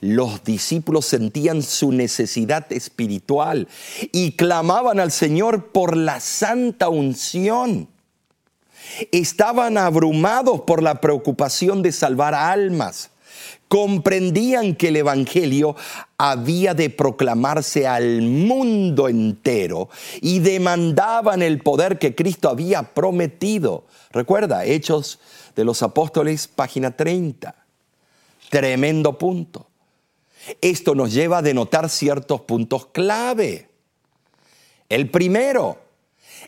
los 0.00 0.44
discípulos 0.44 1.06
sentían 1.06 1.62
su 1.62 1.92
necesidad 1.92 2.70
espiritual 2.72 3.68
y 4.12 4.32
clamaban 4.32 5.00
al 5.00 5.10
Señor 5.10 5.72
por 5.72 5.96
la 5.96 6.20
santa 6.20 6.88
unción. 6.88 7.88
Estaban 9.12 9.76
abrumados 9.76 10.62
por 10.62 10.82
la 10.82 11.00
preocupación 11.00 11.82
de 11.82 11.92
salvar 11.92 12.34
almas. 12.34 13.10
Comprendían 13.68 14.76
que 14.76 14.88
el 14.88 14.96
Evangelio 14.96 15.76
había 16.16 16.72
de 16.72 16.88
proclamarse 16.88 17.86
al 17.86 18.22
mundo 18.22 19.08
entero 19.08 19.90
y 20.22 20.38
demandaban 20.38 21.42
el 21.42 21.60
poder 21.60 21.98
que 21.98 22.14
Cristo 22.14 22.48
había 22.48 22.94
prometido. 22.94 23.84
Recuerda, 24.10 24.64
Hechos 24.64 25.18
de 25.54 25.64
los 25.64 25.82
Apóstoles, 25.82 26.48
página 26.48 26.96
30. 26.96 27.54
Tremendo 28.48 29.18
punto. 29.18 29.67
Esto 30.60 30.94
nos 30.94 31.12
lleva 31.12 31.38
a 31.38 31.42
denotar 31.42 31.88
ciertos 31.88 32.40
puntos 32.42 32.86
clave. 32.86 33.68
El 34.88 35.10
primero, 35.10 35.78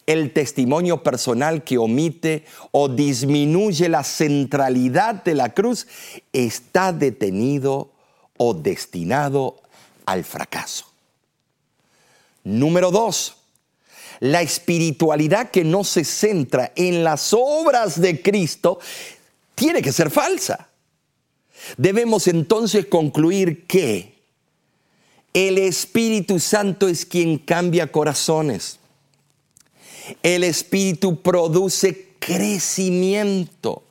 el 0.07 0.33
testimonio 0.33 1.03
personal 1.03 1.63
que 1.63 1.79
omite 1.79 2.45
o 2.71 2.89
disminuye 2.89 3.89
la 3.89 4.05
centralidad 4.05 5.23
de 5.25 5.35
la 5.35 5.53
cruz 5.53 5.87
está 6.33 6.93
detenido 6.93 7.93
o 8.37 8.55
destinado 8.55 9.61
al 10.07 10.25
fracaso. 10.25 10.87
Número 12.43 12.91
dos, 12.91 13.37
la 14.21 14.41
espiritualidad 14.43 15.51
que 15.51 15.65
no 15.65 15.85
se 15.85 16.05
centra 16.05 16.73
en 16.75 17.05
las 17.05 17.35
obras 17.35 18.01
de 18.01 18.23
Cristo 18.23 18.79
tiene 19.55 19.83
que 19.83 19.93
ser 19.93 20.11
falsa. 20.11 20.70
Debemos 21.77 22.27
entonces 22.27 22.87
concluir 22.87 23.67
que 23.67 24.15
el 25.33 25.59
Espíritu 25.59 26.41
Santo 26.41 26.89
es 26.89 27.07
quien 27.07 27.39
cambia 27.39 27.91
corazones. 27.91 28.79
El 30.23 30.45
Espíritu 30.45 31.21
produce 31.21 32.09
crecimiento. 32.19 33.83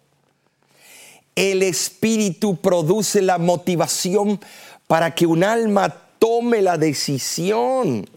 El 1.35 1.63
Espíritu 1.63 2.57
produce 2.57 3.21
la 3.21 3.37
motivación 3.37 4.39
para 4.87 5.15
que 5.15 5.25
un 5.25 5.43
alma 5.43 5.95
tome 6.19 6.61
la 6.61 6.77
decisión 6.77 8.09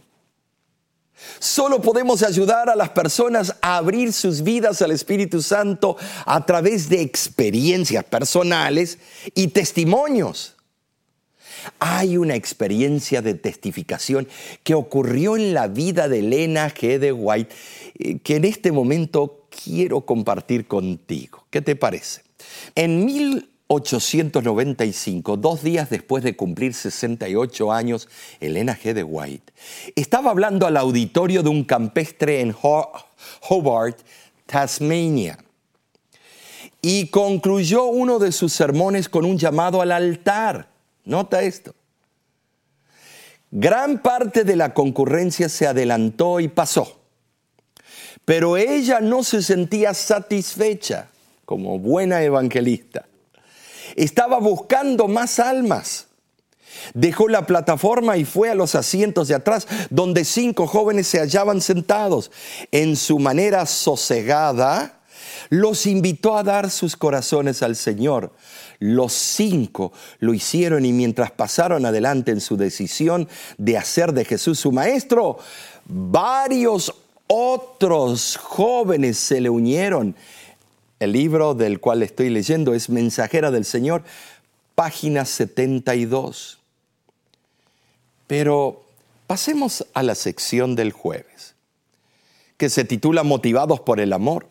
Solo 1.39 1.81
podemos 1.81 2.23
ayudar 2.23 2.71
a 2.71 2.77
las 2.77 2.91
personas 2.91 3.57
a 3.61 3.77
abrir 3.77 4.13
sus 4.13 4.43
vidas 4.43 4.83
al 4.83 4.91
Espíritu 4.91 5.43
Santo 5.43 5.97
a 6.25 6.45
través 6.47 6.89
de 6.89 7.01
experiencias 7.01 8.05
personales 8.05 8.99
y 9.35 9.49
testimonios. 9.49 10.57
Hay 11.79 12.17
una 12.17 12.35
experiencia 12.35 13.23
de 13.23 13.35
testificación 13.35 14.29
que 14.65 14.75
ocurrió 14.75 15.37
en 15.37 15.55
la 15.55 15.69
vida 15.69 16.09
de 16.09 16.21
Elena 16.21 16.73
G. 16.73 16.99
de 16.99 17.13
White 17.13 17.55
eh, 17.99 18.19
que 18.19 18.37
en 18.37 18.45
este 18.45 18.73
momento 18.73 19.47
quiero 19.65 20.03
compartir 20.03 20.67
contigo. 20.67 21.47
¿Qué 21.51 21.61
te 21.61 21.77
parece? 21.77 22.23
En 22.75 23.05
1895, 23.73 25.39
dos 25.39 25.63
días 25.63 25.89
después 25.89 26.23
de 26.23 26.37
cumplir 26.37 26.75
68 26.75 27.73
años, 27.73 28.09
Elena 28.41 28.79
G. 28.79 28.93
de 28.93 29.03
White 29.03 29.53
estaba 29.97 30.31
hablando 30.31 30.67
al 30.67 30.77
auditorio 30.77 31.43
de 31.43 31.49
un 31.49 31.65
campestre 31.65 32.41
en 32.41 32.55
Hobart, 32.61 33.99
Tasmania, 34.45 35.39
y 36.83 37.07
concluyó 37.09 37.85
uno 37.85 38.19
de 38.19 38.33
sus 38.33 38.53
sermones 38.53 39.09
con 39.09 39.25
un 39.25 39.39
llamado 39.39 39.81
al 39.81 39.93
altar. 39.93 40.69
Nota 41.05 41.43
esto. 41.43 41.75
Gran 43.51 44.03
parte 44.03 44.45
de 44.45 44.57
la 44.57 44.75
concurrencia 44.75 45.49
se 45.49 45.67
adelantó 45.67 46.41
y 46.41 46.49
pasó, 46.49 47.01
pero 48.25 48.57
ella 48.57 49.01
no 49.01 49.23
se 49.23 49.43
sentía 49.43 49.95
satisfecha 49.95 51.09
como 51.45 51.79
buena 51.79 52.23
evangelista 52.23 53.07
estaba 53.97 54.39
buscando 54.39 55.09
más 55.09 55.39
almas. 55.39 56.07
Dejó 56.95 57.29
la 57.29 57.47
plataforma 57.47 58.17
y 58.17 58.25
fue 58.25 58.51
a 58.51 58.55
los 58.55 58.75
asientos 58.75 59.29
de 59.29 59.35
atrás, 59.35 59.67
donde 59.91 60.25
cinco 60.25 60.67
jóvenes 60.67 61.07
se 61.07 61.21
hallaban 61.21 61.61
sentados. 61.61 62.31
En 62.71 62.97
su 62.97 63.19
manera 63.19 63.67
sosegada, 63.67 65.01
los 65.49 65.87
invitó 65.87 66.37
a 66.37 66.43
dar 66.43 66.71
sus 66.71 66.97
corazones 66.97 67.63
al 67.63 67.77
Señor. 67.77 68.33
Los 68.79 69.13
cinco 69.13 69.93
lo 70.19 70.35
hicieron 70.35 70.85
y 70.85 70.93
mientras 70.93 71.31
pasaron 71.31 71.87
adelante 71.87 72.33
en 72.33 72.41
su 72.41 72.57
decisión 72.57 73.29
de 73.59 73.77
hacer 73.77 74.13
de 74.13 74.25
Jesús 74.25 74.59
su 74.59 74.73
maestro, 74.73 75.39
varios 75.85 76.93
otros 77.27 78.37
jóvenes 78.37 79.19
se 79.19 79.41
le 79.41 79.51
unieron. 79.51 80.17
El 81.03 81.11
libro 81.11 81.55
del 81.55 81.81
cual 81.81 82.05
estoy 82.05 82.31
leyendo 82.31 82.75
es 82.75 82.89
Mensajera 82.89 83.51
del 83.51 83.65
Señor, 83.65 84.05
página 84.77 85.25
72. 85.25 86.61
Pero 88.29 88.85
pasemos 89.27 89.85
a 89.95 90.05
la 90.05 90.15
sección 90.15 90.77
del 90.77 90.93
jueves, 90.93 91.57
que 92.57 92.71
se 92.71 92.85
titula 92.85 93.25
Motivados 93.25 93.81
por 93.81 93.99
el 93.99 94.13
Amor. 94.13 94.47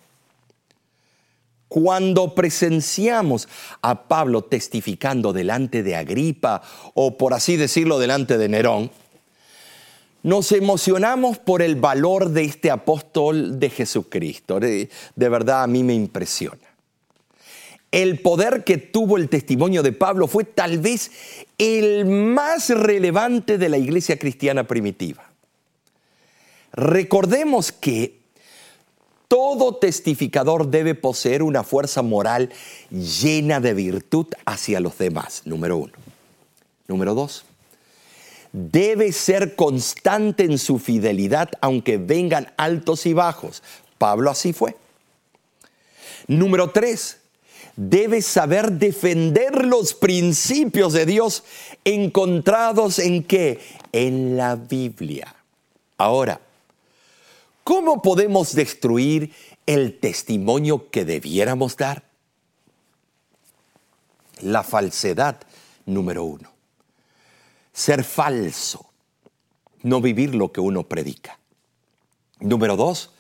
Cuando 1.70 2.36
presenciamos 2.36 3.48
a 3.82 4.10
Pablo 4.10 4.44
testificando 4.44 5.32
delante 5.32 5.84
de 5.84 5.96
Agripa 5.96 6.64
o 6.96 7.18
por 7.18 7.34
así 7.34 7.56
decirlo 7.56 7.98
delante 7.98 8.38
de 8.38 8.50
Nerón, 8.50 8.92
nos 10.24 10.52
emocionamos 10.52 11.38
por 11.38 11.62
el 11.62 11.76
valor 11.76 12.30
de 12.30 12.44
este 12.44 12.70
apóstol 12.70 13.60
de 13.60 13.70
Jesucristo. 13.70 14.60
De, 14.60 14.90
verdad 15.16 15.64
a 15.64 15.68
mí 15.68 15.84
me 15.84 15.94
impresiona. 15.94 16.60
El 17.92 18.20
poder 18.20 18.64
que 18.64 18.78
tuvo 18.78 19.18
el 19.18 19.28
testimonio 19.28 19.84
de 19.84 19.92
Pablo 19.92 20.28
fue 20.28 20.46
tal 20.46 20.80
vez 20.80 21.12
el 21.58 22.06
más 22.06 22.70
relevante 22.70 23.58
de 23.58 23.68
la 23.68 23.78
iglesia 23.78 24.18
cristiana 24.18 24.66
primitiva. 24.66 25.30
Recordemos 26.72 27.74
que 27.74 28.22
todo 29.28 29.76
testificador 29.76 30.70
debe 30.70 30.96
poseer 30.96 31.44
una 31.44 31.64
fuerza 31.64 32.02
moral 32.02 32.52
llena 32.90 33.60
de 33.60 33.74
virtud 33.74 34.28
hacia 34.46 34.80
los 34.80 34.98
demás, 34.98 35.42
número 35.46 35.78
uno. 35.78 35.94
Número 36.88 37.14
dos, 37.14 37.46
debe 38.54 39.12
ser 39.12 39.56
constante 39.56 40.44
en 40.44 40.58
su 40.58 40.80
fidelidad 40.80 41.50
aunque 41.62 41.98
vengan 41.98 42.52
altos 42.58 43.06
y 43.06 43.14
bajos. 43.14 43.64
Pablo 43.98 44.30
así 44.30 44.54
fue. 44.54 44.76
Número 46.28 46.72
tres, 46.72 47.20
debe 47.76 48.22
saber 48.22 48.74
defender 48.74 49.66
los 49.66 49.94
principios 49.94 50.94
de 50.94 51.06
Dios 51.06 51.44
encontrados 51.84 53.00
en 53.00 53.24
qué? 53.24 53.60
En 53.92 54.38
la 54.38 54.56
Biblia. 54.56 55.36
Ahora, 55.98 56.40
¿cómo 57.64 58.02
podemos 58.02 58.54
destruir 58.56 59.34
el 59.66 60.00
testimonio 60.00 60.90
que 60.90 61.06
debiéramos 61.06 61.78
dar? 61.78 62.04
La 64.42 64.64
falsedad 64.64 65.38
número 65.86 66.24
uno 66.24 66.51
ser 67.74 68.04
falso, 68.04 68.90
no 69.84 70.02
vivir 70.02 70.36
lo 70.36 70.52
que 70.52 70.62
uno 70.62 70.84
predica. 70.84 71.40
Número 72.40 72.76
dos, 72.76 73.12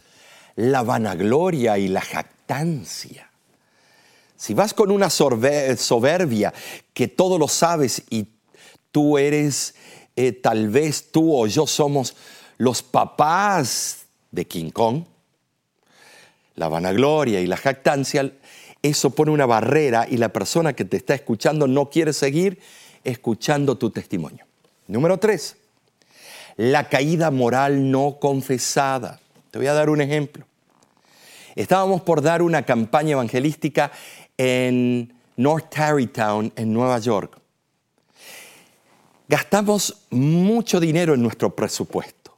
la 0.55 0.83
vanagloria 0.83 1.77
y 1.77 1.87
la 1.87 2.01
jactancia. 2.01 3.29
Si 4.35 4.53
vas 4.53 4.73
con 4.73 4.89
una 4.91 5.09
soberbia 5.09 6.53
que 6.93 7.07
todo 7.07 7.37
lo 7.37 7.47
sabes 7.47 8.03
y 8.09 8.27
tú 8.91 9.17
eres, 9.17 9.75
eh, 10.15 10.31
tal 10.31 10.69
vez 10.69 11.11
tú 11.11 11.35
o 11.35 11.45
yo 11.47 11.67
somos 11.67 12.15
los 12.57 12.81
papás 12.81 14.05
de 14.31 14.45
King 14.47 14.71
Kong, 14.71 15.03
la 16.55 16.67
vanagloria 16.67 17.39
y 17.41 17.47
la 17.47 17.57
jactancia, 17.57 18.31
eso 18.81 19.11
pone 19.11 19.31
una 19.31 19.45
barrera 19.45 20.07
y 20.09 20.17
la 20.17 20.29
persona 20.29 20.73
que 20.73 20.85
te 20.85 20.97
está 20.97 21.13
escuchando 21.13 21.67
no 21.67 21.89
quiere 21.89 22.13
seguir 22.13 22.59
escuchando 23.03 23.77
tu 23.77 23.89
testimonio. 23.89 24.45
Número 24.87 25.17
tres, 25.17 25.57
la 26.57 26.89
caída 26.89 27.31
moral 27.31 27.91
no 27.91 28.17
confesada. 28.19 29.19
Te 29.51 29.59
voy 29.59 29.67
a 29.67 29.73
dar 29.73 29.89
un 29.89 30.01
ejemplo. 30.01 30.45
Estábamos 31.55 32.01
por 32.01 32.21
dar 32.21 32.41
una 32.41 32.63
campaña 32.63 33.11
evangelística 33.11 33.91
en 34.37 35.13
North 35.35 35.69
Tarrytown, 35.69 36.53
en 36.55 36.73
Nueva 36.73 36.99
York. 36.99 37.37
Gastamos 39.27 40.05
mucho 40.09 40.79
dinero 40.79 41.13
en 41.13 41.21
nuestro 41.21 41.55
presupuesto. 41.55 42.35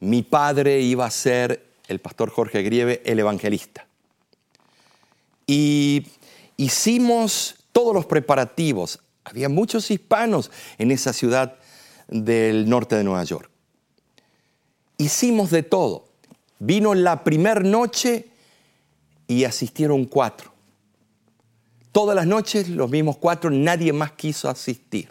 Mi 0.00 0.22
padre 0.22 0.80
iba 0.80 1.06
a 1.06 1.10
ser, 1.10 1.66
el 1.88 2.00
pastor 2.00 2.30
Jorge 2.30 2.62
Grieve, 2.62 3.02
el 3.04 3.18
evangelista. 3.18 3.86
Y 5.46 6.06
hicimos 6.56 7.56
todos 7.72 7.94
los 7.94 8.06
preparativos. 8.06 9.00
Había 9.28 9.48
muchos 9.48 9.90
hispanos 9.90 10.50
en 10.78 10.90
esa 10.90 11.12
ciudad 11.12 11.56
del 12.08 12.68
norte 12.68 12.96
de 12.96 13.04
Nueva 13.04 13.24
York. 13.24 13.50
Hicimos 14.96 15.50
de 15.50 15.62
todo. 15.62 16.08
Vino 16.58 16.94
la 16.94 17.22
primera 17.24 17.60
noche 17.60 18.28
y 19.26 19.44
asistieron 19.44 20.06
cuatro. 20.06 20.52
Todas 21.92 22.16
las 22.16 22.26
noches 22.26 22.68
los 22.68 22.90
mismos 22.90 23.18
cuatro, 23.18 23.50
nadie 23.50 23.92
más 23.92 24.12
quiso 24.12 24.48
asistir. 24.48 25.10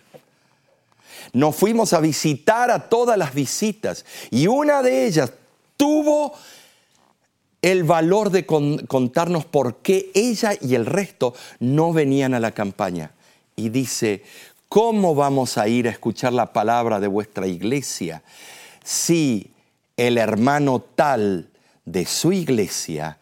Nos 1.34 1.56
fuimos 1.56 1.94
a 1.94 2.00
visitar 2.00 2.72
a 2.72 2.90
todas 2.90 3.18
las 3.18 3.34
visitas 3.34 4.06
y 4.32 4.48
una 4.48 4.82
de 4.82 5.06
ellas 5.06 5.32
tuvo 5.76 6.34
el 7.62 7.84
valor 7.84 8.30
de 8.32 8.46
contarnos 8.46 9.46
por 9.46 9.78
qué 9.78 10.12
ella 10.14 10.54
y 10.60 10.76
el 10.76 10.86
resto 10.86 11.34
no 11.60 11.94
venían 11.94 12.34
a 12.34 12.40
la 12.40 12.52
campaña 12.52 13.12
y 13.58 13.70
dice, 13.70 14.24
¿cómo 14.70 15.16
vamos 15.16 15.58
a 15.58 15.68
ir 15.68 15.88
a 15.88 15.92
escuchar 15.92 16.32
la 16.32 16.54
palabra 16.54 17.02
de 17.02 17.08
vuestra 17.08 17.48
iglesia 17.48 18.24
si 18.84 19.52
el 19.98 20.18
hermano 20.18 20.80
tal 20.80 21.50
de 21.84 22.06
su 22.06 22.32
iglesia 22.32 23.18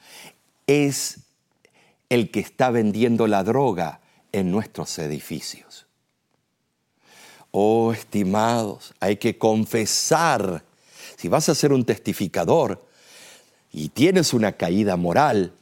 es 0.67 1.21
el 2.09 2.29
que 2.29 2.41
está 2.41 2.69
vendiendo 2.69 3.27
la 3.27 3.43
droga 3.43 4.01
en 4.33 4.51
nuestros 4.51 4.99
edificios? 4.99 5.87
Oh, 7.51 7.93
estimados, 7.93 8.93
hay 8.99 9.15
que 9.15 9.37
confesar. 9.37 10.65
Si 11.15 11.29
vas 11.29 11.47
a 11.47 11.55
ser 11.55 11.71
un 11.71 11.85
testificador 11.85 12.85
y 13.71 13.87
tienes 13.87 14.33
una 14.33 14.51
caída 14.51 14.97
moral, 14.97 15.53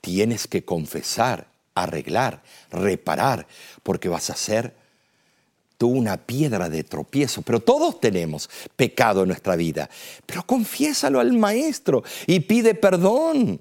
tienes 0.00 0.48
que 0.48 0.64
confesar 0.64 1.46
arreglar, 1.76 2.42
reparar, 2.70 3.46
porque 3.82 4.08
vas 4.08 4.30
a 4.30 4.34
ser 4.34 4.74
tú 5.78 5.88
una 5.88 6.16
piedra 6.16 6.68
de 6.68 6.82
tropiezo. 6.82 7.42
Pero 7.42 7.60
todos 7.60 8.00
tenemos 8.00 8.50
pecado 8.74 9.22
en 9.22 9.28
nuestra 9.28 9.54
vida. 9.54 9.88
Pero 10.24 10.44
confiésalo 10.44 11.20
al 11.20 11.32
maestro 11.34 12.02
y 12.26 12.40
pide 12.40 12.74
perdón. 12.74 13.60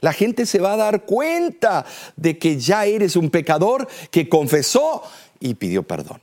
La 0.00 0.12
gente 0.12 0.46
se 0.46 0.60
va 0.60 0.74
a 0.74 0.76
dar 0.76 1.04
cuenta 1.04 1.84
de 2.14 2.38
que 2.38 2.58
ya 2.58 2.84
eres 2.84 3.16
un 3.16 3.30
pecador 3.30 3.88
que 4.10 4.28
confesó 4.28 5.02
y 5.40 5.54
pidió 5.54 5.82
perdón. 5.82 6.20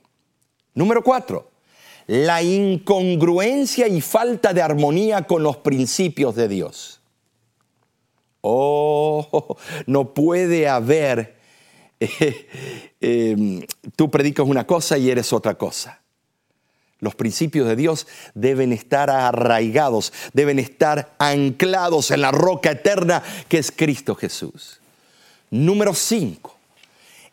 Número 0.75 1.03
cuatro, 1.03 1.51
la 2.07 2.43
incongruencia 2.43 3.87
y 3.87 3.99
falta 4.01 4.53
de 4.53 4.61
armonía 4.61 5.23
con 5.23 5.41
los 5.41 5.57
principios 5.57 6.35
de 6.35 6.47
Dios. 6.47 7.01
Oh, 8.47 9.57
no 9.87 10.13
puede 10.13 10.67
haber, 10.67 11.35
em, 13.01 13.65
tú 13.95 14.11
predicas 14.11 14.45
una 14.45 14.67
cosa 14.67 14.99
y 14.99 15.09
eres 15.09 15.33
otra 15.33 15.55
cosa. 15.55 15.99
Los 16.99 17.15
principios 17.15 17.67
de 17.67 17.75
Dios 17.75 18.05
deben 18.35 18.71
estar 18.71 19.09
arraigados, 19.09 20.13
deben 20.33 20.59
estar 20.59 21.15
anclados 21.17 22.11
en 22.11 22.21
la 22.21 22.31
roca 22.31 22.71
eterna 22.71 23.23
que 23.49 23.57
es 23.57 23.71
Cristo 23.71 24.13
Jesús. 24.13 24.79
Número 25.49 25.95
5. 25.95 26.55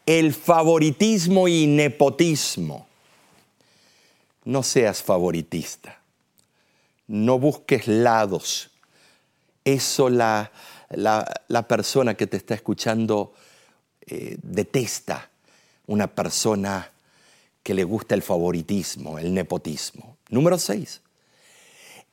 El 0.06 0.32
favoritismo 0.32 1.46
y 1.46 1.66
nepotismo. 1.66 2.86
No 4.44 4.62
seas 4.62 5.02
favoritista. 5.02 6.00
No 7.06 7.38
busques 7.38 7.86
lados. 7.86 8.70
Eso 9.64 10.08
la, 10.08 10.50
la, 10.96 11.68
persona 11.68 12.14
que 12.14 12.26
te 12.26 12.36
está 12.36 12.54
escuchando 12.54 13.32
eh, 14.06 14.36
detesta 14.42 15.30
una 15.86 16.06
persona 16.06 16.90
que 17.62 17.74
le 17.74 17.84
gusta 17.84 18.14
el 18.14 18.22
favoritismo, 18.22 19.18
el 19.18 19.32
nepotismo. 19.32 20.16
Número 20.30 20.58
seis, 20.58 21.00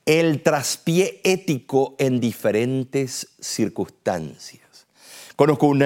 el 0.06 0.42
traspié 0.42 1.22
ético 1.24 1.96
en 1.98 2.20
diferentes 2.20 3.30
circunstancias. 3.40 4.60
Conozco 5.36 5.68
un, 5.68 5.84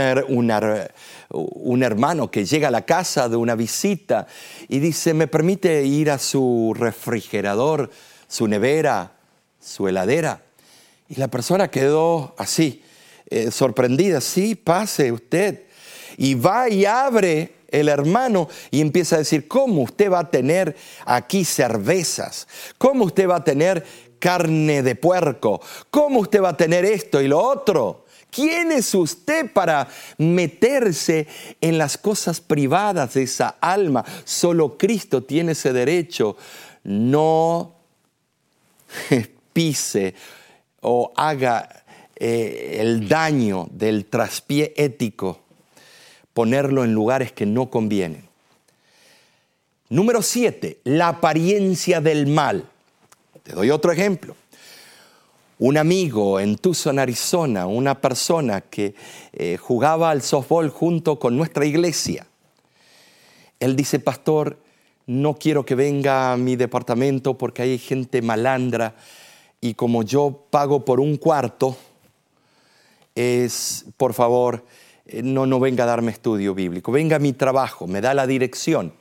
un, 1.30 1.84
hermano 1.84 2.32
que 2.32 2.44
llega 2.44 2.70
a 2.70 2.72
la 2.72 2.86
casa 2.86 3.30
de 3.30 3.36
una 3.36 3.54
visita 3.54 4.26
y 4.68 4.80
dice, 4.80 5.14
¿me 5.14 5.28
permite 5.28 5.86
ir 5.86 6.10
a 6.10 6.18
su 6.18 6.74
refrigerador, 6.76 7.92
su 8.28 8.48
nevera, 8.48 9.12
su 9.62 9.88
heladera? 9.88 10.42
Y 11.08 11.16
la 11.16 11.28
persona 11.28 11.70
quedó 11.70 12.34
así, 12.40 12.83
eh, 13.30 13.52
sorprendida, 13.52 14.22
sí, 14.22 14.56
pase 14.56 15.12
usted. 15.12 15.64
Y 16.18 16.36
va 16.36 16.70
y 16.70 16.86
abre 16.86 17.56
el 17.70 17.90
hermano 17.90 18.48
y 18.70 18.82
empieza 18.82 19.16
a 19.16 19.20
decir, 19.20 19.48
¿cómo 19.48 19.82
usted 19.82 20.12
va 20.12 20.20
a 20.20 20.30
tener 20.30 20.76
aquí 21.06 21.44
cervezas? 21.44 22.48
¿Cómo 22.78 23.06
usted 23.06 23.28
va 23.28 23.38
a 23.38 23.44
tener 23.44 23.84
carne 24.24 24.82
de 24.84 24.96
puerco. 24.96 25.60
¿Cómo 25.90 26.22
usted 26.22 26.42
va 26.42 26.50
a 26.50 26.58
tener 26.58 26.86
esto 26.86 27.22
y 27.22 27.28
lo 27.28 27.42
otro? 27.42 28.06
¿Quién 28.32 28.72
es 28.72 28.96
usted 28.96 29.52
para 29.52 29.86
meterse 30.18 31.28
en 31.60 31.78
las 31.78 31.98
cosas 31.98 32.40
privadas 32.40 33.16
de 33.16 33.24
esa 33.24 33.58
alma? 33.60 34.06
Solo 34.24 34.78
Cristo 34.78 35.24
tiene 35.24 35.52
ese 35.52 35.74
derecho. 35.74 36.38
No 36.86 37.76
pise 39.52 40.16
o 40.80 41.12
haga 41.18 41.83
eh, 42.16 42.78
el 42.80 43.08
daño 43.08 43.68
del 43.72 44.06
traspié 44.06 44.74
ético, 44.78 45.40
ponerlo 46.34 46.84
en 46.84 46.94
lugares 46.94 47.32
que 47.32 47.46
no 47.46 47.70
convienen. 47.70 48.28
Número 49.90 50.22
siete, 50.22 50.80
la 50.84 51.10
apariencia 51.10 52.02
del 52.02 52.28
mal. 52.28 52.70
Te 53.44 53.54
doy 53.54 53.70
otro 53.70 53.92
ejemplo. 53.92 54.36
Un 55.60 55.78
amigo 55.78 56.40
en 56.40 56.58
Tucson, 56.58 56.98
Arizona, 56.98 57.68
una 57.68 58.02
persona 58.02 58.62
que 58.62 58.96
eh, 59.34 59.58
jugaba 59.58 60.10
al 60.10 60.22
softball 60.22 60.70
junto 60.70 61.20
con 61.20 61.38
nuestra 61.38 61.66
iglesia. 61.66 62.26
Él 63.60 63.76
dice, 63.76 64.00
pastor, 64.00 64.58
no 65.06 65.36
quiero 65.36 65.66
que 65.66 65.76
venga 65.76 66.34
a 66.34 66.38
mi 66.38 66.56
departamento 66.56 67.38
porque 67.38 67.62
hay 67.62 67.78
gente 67.78 68.22
malandra 68.22 68.96
y 69.62 69.76
como 69.76 70.04
yo 70.04 70.46
pago 70.50 70.84
por 70.84 71.00
un 71.00 71.18
cuarto, 71.18 71.78
es, 73.16 73.86
por 73.98 74.14
favor, 74.14 74.66
eh, 75.06 75.22
no, 75.22 75.46
no 75.46 75.60
venga 75.60 75.84
a 75.84 75.88
darme 75.88 76.12
estudio 76.12 76.54
bíblico, 76.54 76.92
venga 76.92 77.18
a 77.18 77.20
mi 77.20 77.34
trabajo, 77.34 77.88
me 77.88 78.02
da 78.02 78.14
la 78.14 78.28
dirección. 78.28 78.94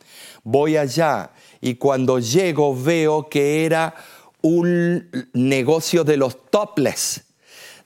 Voy 0.44 0.77
allá 0.77 1.31
y 1.61 1.77
cuando 1.77 2.18
llego 2.18 2.77
veo 2.77 3.29
que 3.29 3.64
era 3.64 3.94
un 4.42 5.09
negocio 5.33 6.05
de 6.05 6.16
los 6.16 6.51
topless, 6.51 7.22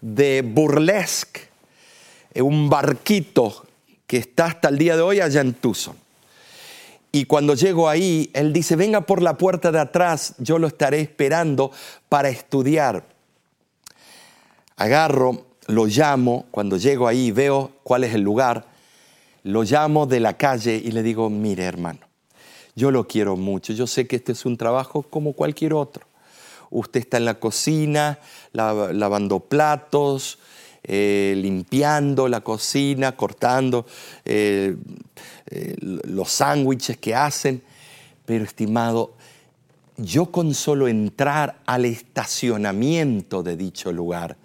de 0.01 0.43
burlesque, 0.43 1.43
eh, 2.33 2.43
un 2.43 2.69
barquito 2.69 3.67
que 4.07 4.19
está 4.19 4.47
hasta 4.47 4.69
el 4.69 4.79
día 4.79 4.97
de 4.97 5.03
hoy 5.03 5.21
allá 5.21 5.41
en 5.41 5.55
Tucson. 5.55 5.97
Y 7.13 7.25
cuando 7.25 7.55
llego 7.55 7.89
ahí, 7.89 8.31
él 8.35 8.53
dice, 8.53 8.77
venga 8.77 9.01
por 9.01 9.23
la 9.23 9.39
puerta 9.39 9.73
de 9.73 9.81
atrás, 9.81 10.35
yo 10.39 10.59
lo 10.59 10.67
estaré 10.67 11.01
esperando 11.01 11.71
para 12.09 12.29
estudiar. 12.29 13.05
Agarro, 14.77 15.46
lo 15.67 15.87
llamo, 15.87 16.47
cuando 16.51 16.77
llego 16.77 17.09
ahí 17.09 17.31
veo 17.31 17.73
cuál 17.83 18.05
es 18.05 18.15
el 18.15 18.23
lugar, 18.23 18.67
lo 19.43 19.63
llamo 19.63 20.07
de 20.07 20.21
la 20.21 20.37
calle 20.37 20.77
y 20.77 20.91
le 20.91 21.03
digo, 21.03 21.31
mire 21.31 21.65
hermano, 21.65 22.01
yo 22.75 22.91
lo 22.91 23.07
quiero 23.07 23.37
mucho, 23.37 23.73
yo 23.73 23.87
sé 23.87 24.07
que 24.07 24.17
este 24.17 24.33
es 24.33 24.45
un 24.45 24.57
trabajo 24.57 25.03
como 25.03 25.33
cualquier 25.33 25.73
otro. 25.73 26.07
Usted 26.71 27.01
está 27.01 27.17
en 27.17 27.25
la 27.25 27.35
cocina, 27.35 28.19
lavando 28.53 29.41
platos, 29.41 30.39
eh, 30.83 31.35
limpiando 31.37 32.29
la 32.29 32.43
cocina, 32.43 33.17
cortando 33.17 33.87
eh, 34.25 34.77
eh, 35.47 35.77
los 35.81 36.31
sándwiches 36.31 36.97
que 36.99 37.15
hacen. 37.15 37.63
Pero 38.25 38.45
estimado, 38.45 39.15
yo 39.97 40.27
con 40.33 40.55
solo 40.55 40.89
entrar 40.89 41.61
al 41.67 41.85
estacionamiento 41.85 43.43
de 43.43 43.57
dicho 43.57 43.93
lugar, 43.93 44.37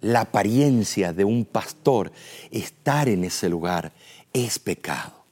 la 0.00 0.20
apariencia 0.22 1.12
de 1.12 1.24
un 1.24 1.44
pastor, 1.44 2.12
estar 2.50 3.08
en 3.08 3.24
ese 3.24 3.48
lugar, 3.48 3.92
es 4.32 4.58
pecado. 4.58 5.24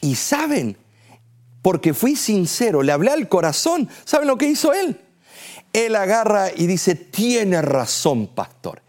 Y 0.00 0.14
saben, 0.14 0.76
porque 1.62 1.94
fui 1.94 2.16
sincero, 2.16 2.82
le 2.82 2.92
hablé 2.92 3.10
al 3.10 3.28
corazón, 3.28 3.88
¿saben 4.04 4.28
lo 4.28 4.36
que 4.36 4.48
hizo 4.48 4.72
él? 4.72 5.00
Él 5.72 5.96
agarra 5.96 6.50
y 6.54 6.66
dice, 6.66 6.94
tiene 6.94 7.60
razón, 7.62 8.28
pastor. 8.28 8.82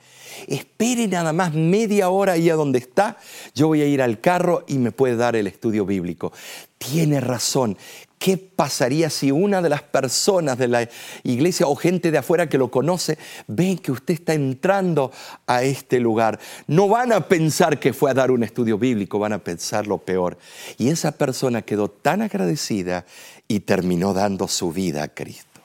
Espere 0.47 1.07
nada 1.07 1.33
más 1.33 1.53
media 1.53 2.09
hora 2.09 2.33
ahí 2.33 2.49
a 2.49 2.55
donde 2.55 2.79
está, 2.79 3.17
yo 3.55 3.67
voy 3.67 3.81
a 3.81 3.87
ir 3.87 4.01
al 4.01 4.19
carro 4.19 4.63
y 4.67 4.77
me 4.77 4.91
puede 4.91 5.15
dar 5.15 5.35
el 5.35 5.47
estudio 5.47 5.85
bíblico. 5.85 6.31
Tiene 6.77 7.19
razón. 7.19 7.77
¿Qué 8.17 8.37
pasaría 8.37 9.09
si 9.09 9.31
una 9.31 9.61
de 9.61 9.69
las 9.69 9.83
personas 9.83 10.57
de 10.57 10.67
la 10.67 10.89
iglesia 11.23 11.67
o 11.67 11.75
gente 11.75 12.11
de 12.11 12.17
afuera 12.17 12.47
que 12.47 12.57
lo 12.57 12.71
conoce 12.71 13.17
ven 13.47 13.77
que 13.77 13.91
usted 13.91 14.15
está 14.15 14.33
entrando 14.33 15.11
a 15.45 15.63
este 15.63 15.99
lugar? 15.99 16.39
No 16.67 16.87
van 16.87 17.11
a 17.11 17.27
pensar 17.27 17.79
que 17.79 17.93
fue 17.93 18.11
a 18.11 18.13
dar 18.13 18.31
un 18.31 18.43
estudio 18.43 18.77
bíblico, 18.77 19.19
van 19.19 19.33
a 19.33 19.43
pensar 19.43 19.85
lo 19.85 19.97
peor. 19.97 20.37
Y 20.77 20.89
esa 20.89 21.11
persona 21.11 21.61
quedó 21.61 21.89
tan 21.89 22.21
agradecida 22.21 23.05
y 23.47 23.59
terminó 23.59 24.13
dando 24.13 24.47
su 24.47 24.71
vida 24.71 25.03
a 25.03 25.07
Cristo. 25.09 25.61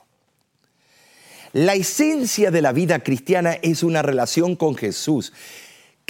La 1.52 1.74
esencia 1.74 2.50
de 2.50 2.62
la 2.62 2.72
vida 2.72 3.00
cristiana 3.00 3.54
es 3.62 3.82
una 3.82 4.02
relación 4.02 4.54
con 4.54 4.76
Jesús 4.76 5.32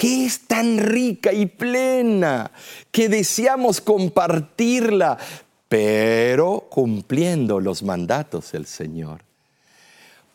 que 0.01 0.25
es 0.25 0.47
tan 0.47 0.79
rica 0.79 1.31
y 1.31 1.45
plena 1.45 2.51
que 2.91 3.07
deseamos 3.07 3.81
compartirla, 3.81 5.19
pero 5.71 6.67
cumpliendo 6.69 7.61
los 7.61 7.81
mandatos 7.81 8.51
del 8.51 8.65
Señor. 8.65 9.21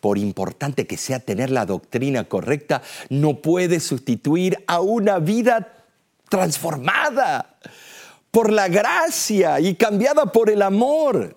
Por 0.01 0.17
importante 0.17 0.87
que 0.87 0.97
sea 0.97 1.21
tener 1.21 1.51
la 1.51 1.67
doctrina 1.67 2.25
correcta, 2.25 2.81
no 3.11 3.43
puede 3.43 3.81
sustituir 3.81 4.65
a 4.67 4.81
una 4.81 5.19
vida 5.19 5.85
transformada 6.31 7.59
por 8.31 8.51
la 8.51 8.69
gracia 8.69 9.61
y 9.61 9.75
cambiada 9.75 10.25
por 10.25 10.49
el 10.49 10.63
amor. 10.63 11.37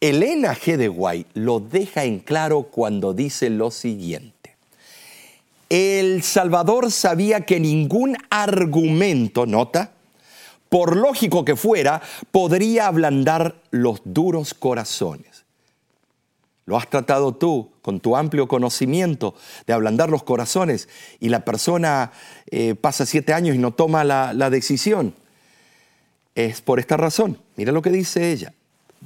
Elena 0.00 0.54
G. 0.54 0.78
de 0.78 0.88
White 0.88 1.32
lo 1.34 1.60
deja 1.60 2.04
en 2.04 2.20
claro 2.20 2.62
cuando 2.62 3.12
dice 3.12 3.50
lo 3.50 3.70
siguiente. 3.70 4.56
El 5.68 6.22
Salvador 6.22 6.90
sabía 6.90 7.42
que 7.42 7.60
ningún 7.60 8.16
argumento, 8.30 9.44
nota, 9.44 9.92
por 10.74 10.96
lógico 10.96 11.44
que 11.44 11.54
fuera, 11.54 12.02
podría 12.32 12.88
ablandar 12.88 13.62
los 13.70 14.00
duros 14.02 14.54
corazones. 14.54 15.44
Lo 16.66 16.76
has 16.76 16.90
tratado 16.90 17.32
tú 17.32 17.70
con 17.80 18.00
tu 18.00 18.16
amplio 18.16 18.48
conocimiento 18.48 19.36
de 19.68 19.72
ablandar 19.72 20.10
los 20.10 20.24
corazones 20.24 20.88
y 21.20 21.28
la 21.28 21.44
persona 21.44 22.10
eh, 22.50 22.74
pasa 22.74 23.06
siete 23.06 23.32
años 23.32 23.54
y 23.54 23.58
no 23.58 23.70
toma 23.70 24.02
la, 24.02 24.32
la 24.32 24.50
decisión. 24.50 25.14
Es 26.34 26.60
por 26.60 26.80
esta 26.80 26.96
razón. 26.96 27.38
Mira 27.54 27.70
lo 27.70 27.80
que 27.80 27.90
dice 27.90 28.32
ella. 28.32 28.52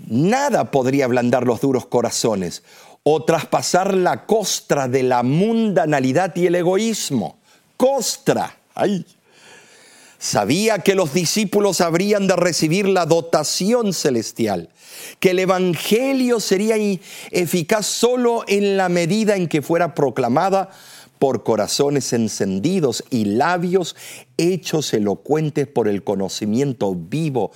Nada 0.06 0.70
podría 0.70 1.04
ablandar 1.04 1.46
los 1.46 1.60
duros 1.60 1.84
corazones 1.84 2.62
o 3.02 3.24
traspasar 3.24 3.92
la 3.92 4.24
costra 4.24 4.88
de 4.88 5.02
la 5.02 5.22
mundanalidad 5.22 6.34
y 6.34 6.46
el 6.46 6.54
egoísmo. 6.54 7.36
Costra. 7.76 8.56
Ay. 8.74 9.04
Sabía 10.18 10.80
que 10.80 10.96
los 10.96 11.14
discípulos 11.14 11.80
habrían 11.80 12.26
de 12.26 12.34
recibir 12.34 12.88
la 12.88 13.06
dotación 13.06 13.92
celestial, 13.92 14.68
que 15.20 15.30
el 15.30 15.38
Evangelio 15.38 16.40
sería 16.40 16.74
eficaz 17.30 17.86
solo 17.86 18.44
en 18.48 18.76
la 18.76 18.88
medida 18.88 19.36
en 19.36 19.46
que 19.46 19.62
fuera 19.62 19.94
proclamada 19.94 20.70
por 21.20 21.44
corazones 21.44 22.12
encendidos 22.12 23.04
y 23.10 23.26
labios 23.26 23.94
hechos 24.36 24.92
elocuentes 24.92 25.68
por 25.68 25.86
el 25.86 26.02
conocimiento 26.02 26.94
vivo 26.96 27.52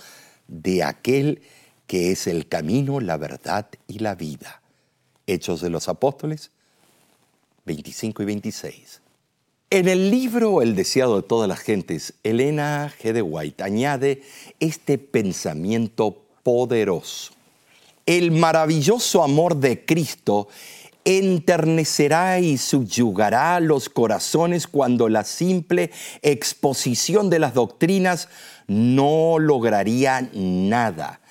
de 0.46 0.85
aquel 0.85 1.42
que 1.88 2.12
es 2.12 2.29
el 2.29 2.48
camino, 2.48 3.01
la 3.01 3.16
verdad 3.16 3.66
y 3.88 3.98
la 3.98 4.14
vida. 4.14 4.62
Hechos 5.27 5.61
de 5.61 5.70
los 5.70 5.88
Apóstoles 5.88 6.51
25 7.66 8.22
y 8.22 8.27
26. 8.27 9.01
En 9.74 9.88
el 9.88 10.11
libro 10.11 10.61
El 10.61 10.74
deseado 10.76 11.16
de 11.16 11.26
todas 11.26 11.48
las 11.48 11.61
gentes, 11.61 12.12
Elena 12.24 12.92
G. 13.02 13.14
de 13.14 13.22
White 13.22 13.64
añade 13.64 14.20
este 14.61 14.98
pensamiento 14.98 16.26
poderoso. 16.42 17.32
El 18.04 18.32
maravilloso 18.32 19.22
amor 19.22 19.56
de 19.56 19.82
Cristo 19.87 20.48
enternecerá 21.06 22.38
y 22.38 22.58
subyugará 22.58 23.61
los 23.61 23.88
corazones 23.88 24.66
cuando 24.66 25.08
la 25.08 25.24
simple 25.24 25.90
exposición 26.20 27.30
de 27.30 27.38
las 27.38 27.54
doctrinas 27.54 28.28
no 28.66 29.38
lograría 29.38 30.28
nada 30.35 31.22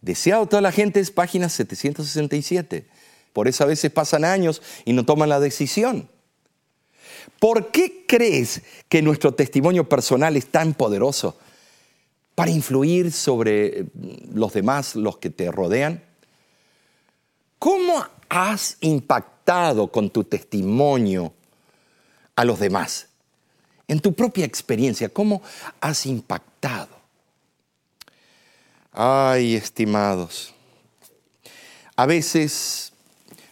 Deseado 0.00 0.46
toda 0.46 0.62
la 0.62 0.70
gente 0.70 1.00
es 1.00 1.10
página 1.10 1.48
767. 1.48 2.86
Por 3.32 3.48
eso 3.48 3.64
a 3.64 3.66
veces 3.66 3.90
pasan 3.90 4.24
años 4.24 4.62
y 4.84 4.92
no 4.92 5.04
toman 5.04 5.28
la 5.28 5.40
decisión. 5.40 6.08
¿Por 7.44 7.70
qué 7.70 8.06
crees 8.08 8.62
que 8.88 9.02
nuestro 9.02 9.34
testimonio 9.34 9.86
personal 9.86 10.34
es 10.34 10.46
tan 10.46 10.72
poderoso 10.72 11.36
para 12.34 12.50
influir 12.50 13.12
sobre 13.12 13.80
eh, 13.80 13.86
los 14.32 14.54
demás, 14.54 14.96
los 14.96 15.18
que 15.18 15.28
te 15.28 15.52
rodean? 15.52 16.02
¿Cómo 17.58 18.02
has 18.30 18.78
impactado 18.80 19.88
con 19.88 20.08
tu 20.08 20.24
testimonio 20.24 21.34
a 22.34 22.46
los 22.46 22.60
demás? 22.60 23.08
En 23.88 24.00
tu 24.00 24.14
propia 24.14 24.46
experiencia, 24.46 25.10
¿cómo 25.10 25.42
has 25.82 26.06
impactado? 26.06 26.96
Ay, 28.90 29.54
estimados, 29.54 30.54
a 31.94 32.06
veces 32.06 32.94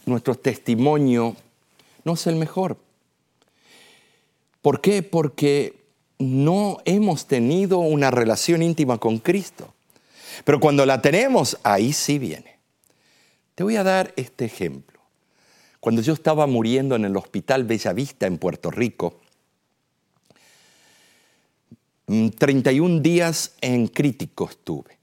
nuestro 0.07 0.35
testimonio 0.35 1.37
no 2.05 2.15
es 2.15 2.27
el 2.27 2.37
mejor. 2.37 2.79
¿Por 4.63 4.81
qué? 4.81 5.03
Porque 5.03 5.83
no 6.19 6.79
hemos 6.85 7.27
tenido 7.27 7.79
una 7.79 8.11
relación 8.13 8.63
íntima 8.63 8.99
con 8.99 9.19
Cristo. 9.19 9.75
Pero 10.45 10.61
cuando 10.61 10.87
la 10.87 11.03
tenemos, 11.03 11.59
ahí 11.65 11.93
sí 11.93 12.19
viene. 12.19 12.59
Te 13.57 13.65
voy 13.65 13.77
a 13.77 13.83
dar 13.83 14.15
este 14.17 14.45
ejemplo. 14.45 15.01
Cuando 15.81 16.01
yo 16.01 16.13
estaba 16.15 16.47
muriendo 16.47 16.95
en 16.95 17.05
el 17.05 17.17
Hospital 17.17 17.65
Bellavista 17.65 18.27
en 18.27 18.39
Puerto 18.39 18.71
Rico, 18.71 19.21
31 22.07 22.97
mm, 22.97 23.03
días 23.03 23.55
en 23.61 23.89
crítico 23.89 24.49
estuve, 24.49 24.99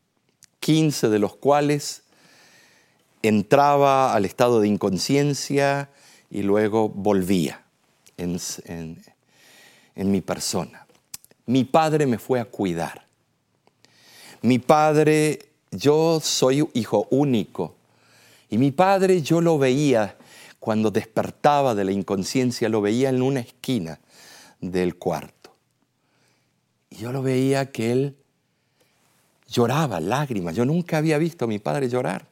15 0.61 1.09
de 1.09 1.19
los 1.19 1.35
cuales 1.35 2.03
entraba 3.21 4.13
al 4.13 4.23
estado 4.23 4.61
de 4.61 4.69
inconsciencia 4.69 5.89
y 6.29 6.43
luego 6.43 6.87
volvía 6.87 7.65
mi 10.07 10.21
persona. 10.21 10.85
Mi 11.45 11.63
padre 11.63 12.05
me 12.05 12.17
fue 12.17 12.39
a 12.39 12.45
cuidar. 12.45 13.05
Mi 14.41 14.59
padre, 14.59 15.39
yo 15.71 16.19
soy 16.21 16.69
hijo 16.73 17.07
único, 17.09 17.75
y 18.49 18.57
mi 18.57 18.71
padre 18.71 19.21
yo 19.21 19.41
lo 19.41 19.57
veía 19.57 20.15
cuando 20.59 20.91
despertaba 20.91 21.75
de 21.75 21.85
la 21.85 21.91
inconsciencia, 21.91 22.69
lo 22.69 22.81
veía 22.81 23.09
en 23.09 23.21
una 23.21 23.41
esquina 23.41 23.99
del 24.59 24.95
cuarto. 24.95 25.55
Y 26.89 26.97
yo 26.97 27.11
lo 27.11 27.21
veía 27.21 27.71
que 27.71 27.91
él 27.91 28.17
lloraba 29.47 29.99
lágrimas. 29.99 30.55
Yo 30.55 30.65
nunca 30.65 30.97
había 30.97 31.17
visto 31.17 31.45
a 31.45 31.47
mi 31.47 31.59
padre 31.59 31.89
llorar. 31.89 32.27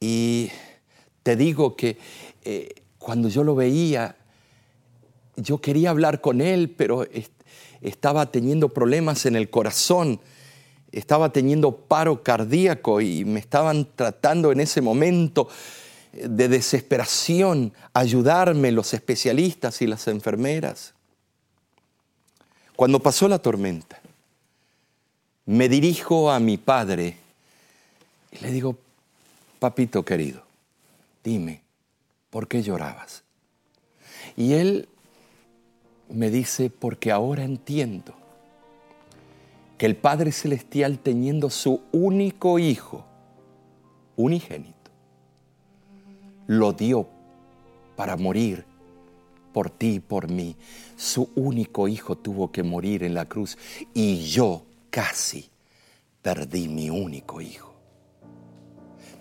Y 0.00 0.50
te 1.22 1.36
digo 1.36 1.76
que 1.76 1.98
eh, 2.44 2.82
cuando 2.98 3.28
yo 3.28 3.44
lo 3.44 3.54
veía, 3.54 4.16
yo 5.36 5.58
quería 5.58 5.90
hablar 5.90 6.20
con 6.20 6.40
él, 6.40 6.70
pero 6.70 7.06
estaba 7.80 8.30
teniendo 8.30 8.70
problemas 8.70 9.26
en 9.26 9.36
el 9.36 9.50
corazón, 9.50 10.20
estaba 10.92 11.32
teniendo 11.32 11.76
paro 11.76 12.22
cardíaco 12.22 13.00
y 13.00 13.24
me 13.24 13.40
estaban 13.40 13.86
tratando 13.94 14.52
en 14.52 14.60
ese 14.60 14.80
momento 14.80 15.48
de 16.12 16.48
desesperación 16.48 17.72
ayudarme 17.92 18.72
los 18.72 18.94
especialistas 18.94 19.82
y 19.82 19.86
las 19.86 20.08
enfermeras. 20.08 20.94
Cuando 22.74 23.00
pasó 23.00 23.28
la 23.28 23.38
tormenta, 23.38 24.00
me 25.46 25.68
dirijo 25.68 26.30
a 26.30 26.40
mi 26.40 26.56
padre 26.56 27.16
y 28.32 28.42
le 28.42 28.50
digo, 28.50 28.76
papito 29.58 30.04
querido, 30.04 30.42
dime, 31.22 31.62
¿por 32.30 32.48
qué 32.48 32.62
llorabas? 32.62 33.22
Y 34.36 34.54
él 34.54 34.88
me 36.08 36.30
dice, 36.30 36.70
porque 36.70 37.10
ahora 37.12 37.44
entiendo 37.44 38.14
que 39.78 39.86
el 39.86 39.96
Padre 39.96 40.32
Celestial 40.32 40.98
teniendo 40.98 41.50
su 41.50 41.82
único 41.92 42.58
hijo, 42.58 43.04
unigénito, 44.16 44.74
lo 46.46 46.72
dio 46.72 47.06
para 47.96 48.16
morir 48.16 48.64
por 49.52 49.70
ti 49.70 49.94
y 49.94 50.00
por 50.00 50.30
mí. 50.30 50.56
Su 50.96 51.30
único 51.34 51.88
hijo 51.88 52.16
tuvo 52.16 52.52
que 52.52 52.62
morir 52.62 53.02
en 53.02 53.14
la 53.14 53.26
cruz 53.26 53.58
y 53.94 54.24
yo 54.24 54.62
casi 54.90 55.48
perdí 56.22 56.68
mi 56.68 56.90
único 56.90 57.40
hijo. 57.40 57.74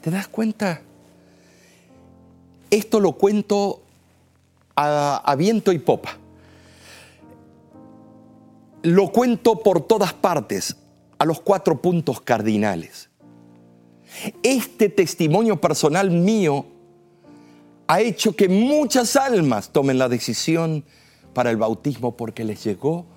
¿Te 0.02 0.12
das 0.12 0.28
cuenta? 0.28 0.82
Esto 2.70 3.00
lo 3.00 3.14
cuento 3.14 3.82
a, 4.76 5.36
viento 5.38 5.72
y 5.72 5.80
popa 5.80 6.18
lo 8.86 9.12
cuento 9.12 9.64
por 9.64 9.82
todas 9.82 10.14
partes, 10.14 10.78
a 11.18 11.26
los 11.26 11.42
cuatro 11.42 11.82
puntos 11.82 12.22
cardinales. 12.22 13.10
Este 14.44 14.90
testimonio 14.90 15.60
personal 15.60 16.12
mío 16.12 16.68
ha 17.88 18.02
hecho 18.02 18.36
que 18.36 18.48
muchas 18.48 19.16
almas 19.16 19.70
tomen 19.72 19.98
la 19.98 20.08
decisión 20.08 20.86
para 21.34 21.50
el 21.50 21.58
bautismo 21.58 22.16
porque 22.16 22.44
les 22.44 22.64
llegó 22.64 23.08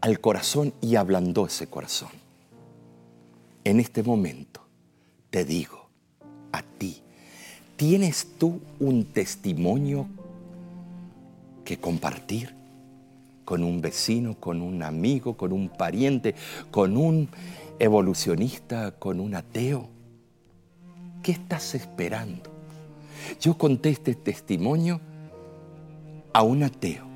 al 0.00 0.18
corazón 0.18 0.72
y 0.80 0.96
ablandó 0.96 1.46
ese 1.46 1.66
corazón. 1.66 2.10
En 3.64 3.80
este 3.80 4.02
momento 4.02 4.66
te 5.28 5.44
digo 5.44 5.90
a 6.52 6.62
ti, 6.62 7.02
¿tienes 7.76 8.28
tú 8.38 8.62
un 8.80 9.04
testimonio 9.04 10.06
que 11.66 11.78
compartir? 11.78 12.55
Con 13.46 13.62
un 13.62 13.80
vecino, 13.80 14.38
con 14.38 14.60
un 14.60 14.82
amigo, 14.82 15.36
con 15.36 15.52
un 15.52 15.68
pariente, 15.68 16.34
con 16.72 16.96
un 16.96 17.28
evolucionista, 17.78 18.90
con 18.90 19.20
un 19.20 19.36
ateo. 19.36 19.88
¿Qué 21.22 21.30
estás 21.32 21.76
esperando? 21.76 22.50
Yo 23.40 23.56
conté 23.56 23.90
este 23.90 24.16
testimonio 24.16 25.00
a 26.32 26.42
un 26.42 26.64
ateo. 26.64 27.06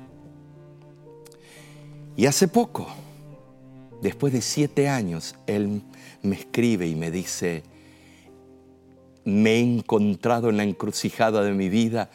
Y 2.15 2.25
hace 2.27 2.47
poco, 2.47 2.87
después 4.01 4.31
de 4.31 4.41
siete 4.41 4.87
años, 4.87 5.35
él 5.47 5.83
me 6.23 6.37
escribe 6.37 6.87
y 6.87 6.95
me 6.95 7.11
dice, 7.11 7.63
me 9.25 9.55
he 9.55 9.59
encontrado 9.59 10.49
en 10.49 10.55
la 10.55 10.63
encrucijada 10.63 11.43
de 11.43 11.51
mi 11.51 11.67
vida 11.67 12.09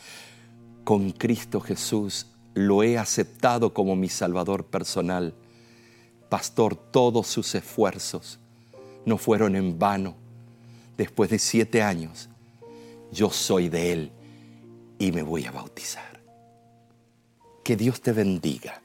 con 0.84 1.10
Cristo 1.10 1.60
Jesús 1.60 2.28
lo 2.56 2.82
he 2.82 2.96
aceptado 2.96 3.74
como 3.74 3.94
mi 3.96 4.08
Salvador 4.08 4.64
personal. 4.64 5.34
Pastor, 6.30 6.74
todos 6.74 7.26
sus 7.26 7.54
esfuerzos 7.54 8.38
no 9.04 9.18
fueron 9.18 9.54
en 9.56 9.78
vano. 9.78 10.16
Después 10.96 11.28
de 11.28 11.38
siete 11.38 11.82
años, 11.82 12.30
yo 13.12 13.28
soy 13.28 13.68
de 13.68 13.92
Él 13.92 14.12
y 14.98 15.12
me 15.12 15.22
voy 15.22 15.44
a 15.44 15.52
bautizar. 15.52 16.22
Que 17.62 17.76
Dios 17.76 18.00
te 18.00 18.12
bendiga. 18.12 18.80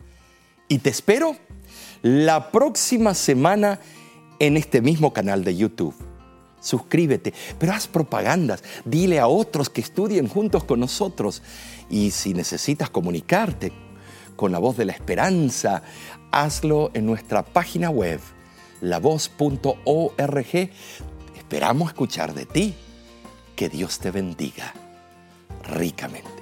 Y 0.68 0.80
te 0.80 0.90
espero 0.90 1.38
la 2.02 2.52
próxima 2.52 3.14
semana 3.14 3.80
en 4.40 4.58
este 4.58 4.82
mismo 4.82 5.14
canal 5.14 5.46
de 5.46 5.56
YouTube. 5.56 5.96
Suscríbete, 6.60 7.34
pero 7.58 7.72
haz 7.72 7.88
propagandas. 7.88 8.64
Dile 8.84 9.20
a 9.20 9.28
otros 9.28 9.70
que 9.70 9.80
estudien 9.80 10.28
juntos 10.28 10.66
con 10.66 10.82
nosotros. 10.82 11.42
Y 11.92 12.12
si 12.12 12.34
necesitas 12.34 12.90
comunicarte 12.90 13.74
con 14.38 14.52
la 14.52 14.60
voz 14.60 14.78
de 14.78 14.86
la 14.86 14.94
esperanza, 14.94 15.84
hazlo 16.32 16.90
en 16.94 17.06
nuestra 17.06 17.44
página 17.44 17.90
web, 17.90 18.22
lavoz.org. 18.80 20.70
Esperamos 21.36 21.90
escuchar 21.90 22.34
de 22.34 22.46
ti. 22.46 22.74
Que 23.56 23.70
Dios 23.70 24.00
te 24.00 24.10
bendiga 24.10 24.74
ricamente. 25.64 26.41